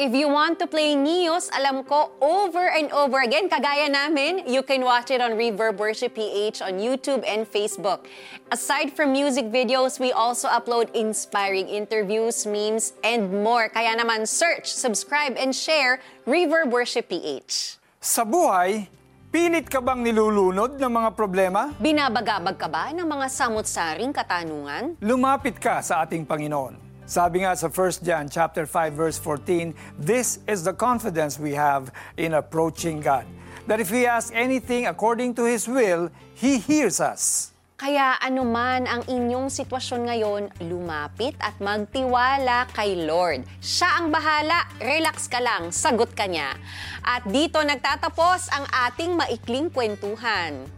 If 0.00 0.16
you 0.16 0.32
want 0.32 0.56
to 0.64 0.66
play 0.66 0.96
Neos, 0.96 1.52
alam 1.52 1.84
ko, 1.84 2.08
over 2.24 2.72
and 2.72 2.88
over 2.88 3.20
again, 3.20 3.52
kagaya 3.52 3.84
namin, 3.84 4.48
you 4.48 4.64
can 4.64 4.80
watch 4.80 5.12
it 5.12 5.20
on 5.20 5.36
Reverb 5.36 5.76
Worship 5.76 6.16
PH 6.16 6.64
on 6.64 6.80
YouTube 6.80 7.20
and 7.28 7.44
Facebook. 7.44 8.08
Aside 8.48 8.96
from 8.96 9.12
music 9.12 9.52
videos, 9.52 10.00
we 10.00 10.08
also 10.08 10.48
upload 10.48 10.88
inspiring 10.96 11.68
interviews, 11.68 12.48
memes, 12.48 12.96
and 13.04 13.28
more. 13.44 13.68
Kaya 13.68 13.92
naman, 13.92 14.24
search, 14.24 14.72
subscribe, 14.72 15.36
and 15.36 15.52
share 15.52 16.00
Reverb 16.24 16.72
Worship 16.72 17.12
PH. 17.12 17.76
Sa 18.00 18.24
buhay, 18.24 18.88
pilit 19.28 19.68
ka 19.68 19.84
bang 19.84 20.00
nilulunod 20.00 20.80
ng 20.80 20.92
mga 20.96 21.12
problema? 21.12 21.76
Binabagabag 21.76 22.56
ka 22.56 22.72
ba 22.72 22.88
ng 22.96 23.04
mga 23.04 23.28
samot-saring 23.28 24.16
katanungan? 24.16 24.96
Lumapit 25.04 25.60
ka 25.60 25.84
sa 25.84 26.08
ating 26.08 26.24
Panginoon. 26.24 26.89
Sabi 27.06 27.42
nga 27.42 27.56
sa 27.56 27.66
1 27.66 28.06
John 28.06 28.28
chapter 28.30 28.64
5 28.68 28.92
verse 28.94 29.18
14, 29.18 29.74
this 29.98 30.38
is 30.46 30.62
the 30.62 30.74
confidence 30.74 31.40
we 31.40 31.52
have 31.56 31.90
in 32.14 32.38
approaching 32.38 33.00
God, 33.02 33.26
that 33.66 33.80
if 33.80 33.90
we 33.90 34.06
ask 34.06 34.30
anything 34.34 34.86
according 34.86 35.34
to 35.34 35.44
his 35.44 35.66
will, 35.66 36.12
he 36.34 36.58
hears 36.58 37.00
us. 37.02 37.50
Kaya 37.80 38.20
anuman 38.20 38.84
ang 38.84 39.08
inyong 39.08 39.48
sitwasyon 39.48 40.00
ngayon, 40.04 40.42
lumapit 40.68 41.32
at 41.40 41.56
magtiwala 41.64 42.68
kay 42.76 42.92
Lord. 43.08 43.40
Siya 43.56 44.04
ang 44.04 44.12
bahala, 44.12 44.68
relax 44.76 45.32
ka 45.32 45.40
lang, 45.40 45.72
sagot 45.72 46.12
ka 46.12 46.28
niya. 46.28 46.60
At 47.00 47.24
dito 47.24 47.56
nagtatapos 47.56 48.52
ang 48.52 48.68
ating 48.68 49.16
maikling 49.16 49.72
kwentuhan. 49.72 50.68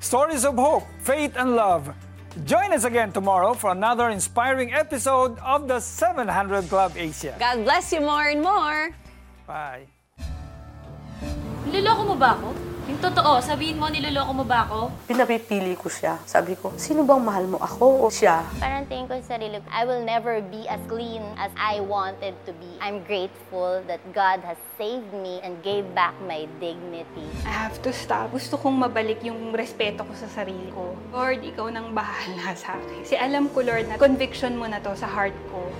Stories 0.00 0.48
of 0.48 0.56
hope, 0.56 0.88
faith, 1.04 1.36
and 1.36 1.52
love. 1.52 1.92
Join 2.44 2.72
us 2.72 2.84
again 2.84 3.12
tomorrow 3.12 3.54
for 3.54 3.70
another 3.72 4.08
inspiring 4.10 4.72
episode 4.72 5.38
of 5.40 5.66
the 5.66 5.80
700 5.80 6.68
Club 6.68 6.92
Asia. 6.96 7.34
God 7.38 7.64
bless 7.64 7.92
you 7.92 8.00
more 8.00 8.28
and 8.28 8.42
more! 8.42 8.94
Bye. 9.46 9.86
Niloloko 11.70 12.02
mo 12.02 12.16
ba 12.18 12.34
ako? 12.34 12.50
Yung 12.90 12.98
totoo, 12.98 13.38
sabihin 13.38 13.78
mo, 13.78 13.86
niloloko 13.86 14.34
mo 14.34 14.42
ba 14.42 14.66
ako? 14.66 14.90
Pinapipili 15.06 15.78
ko 15.78 15.86
siya. 15.86 16.18
Sabi 16.26 16.58
ko, 16.58 16.74
sino 16.74 17.06
bang 17.06 17.22
mahal 17.22 17.46
mo? 17.46 17.62
Ako 17.62 18.02
o 18.02 18.10
siya? 18.10 18.42
Parang 18.58 18.82
tingin 18.90 19.06
ko 19.06 19.14
sa 19.22 19.38
sarili 19.38 19.62
ko, 19.62 19.70
I 19.70 19.86
will 19.86 20.02
never 20.02 20.42
be 20.42 20.66
as 20.66 20.82
clean 20.90 21.22
as 21.38 21.54
I 21.54 21.78
wanted 21.78 22.34
to 22.42 22.50
be. 22.58 22.74
I'm 22.82 23.06
grateful 23.06 23.86
that 23.86 24.02
God 24.10 24.42
has 24.42 24.58
saved 24.74 25.14
me 25.14 25.38
and 25.46 25.62
gave 25.62 25.86
back 25.94 26.18
my 26.26 26.50
dignity. 26.58 27.30
I 27.46 27.54
have 27.54 27.78
to 27.86 27.94
stop. 27.94 28.34
Gusto 28.34 28.58
kong 28.58 28.74
mabalik 28.82 29.22
yung 29.22 29.54
respeto 29.54 30.02
ko 30.02 30.10
sa 30.18 30.26
sarili 30.26 30.74
ko. 30.74 30.98
Lord, 31.14 31.46
ikaw 31.46 31.70
nang 31.70 31.94
bahala 31.94 32.50
sa 32.58 32.74
akin. 32.74 33.06
Kasi 33.06 33.14
alam 33.14 33.46
ko, 33.54 33.62
Lord, 33.62 33.86
na 33.86 33.94
conviction 33.94 34.58
mo 34.58 34.66
na 34.66 34.82
to 34.82 34.90
sa 34.98 35.06
heart 35.06 35.38
ko. 35.54 35.70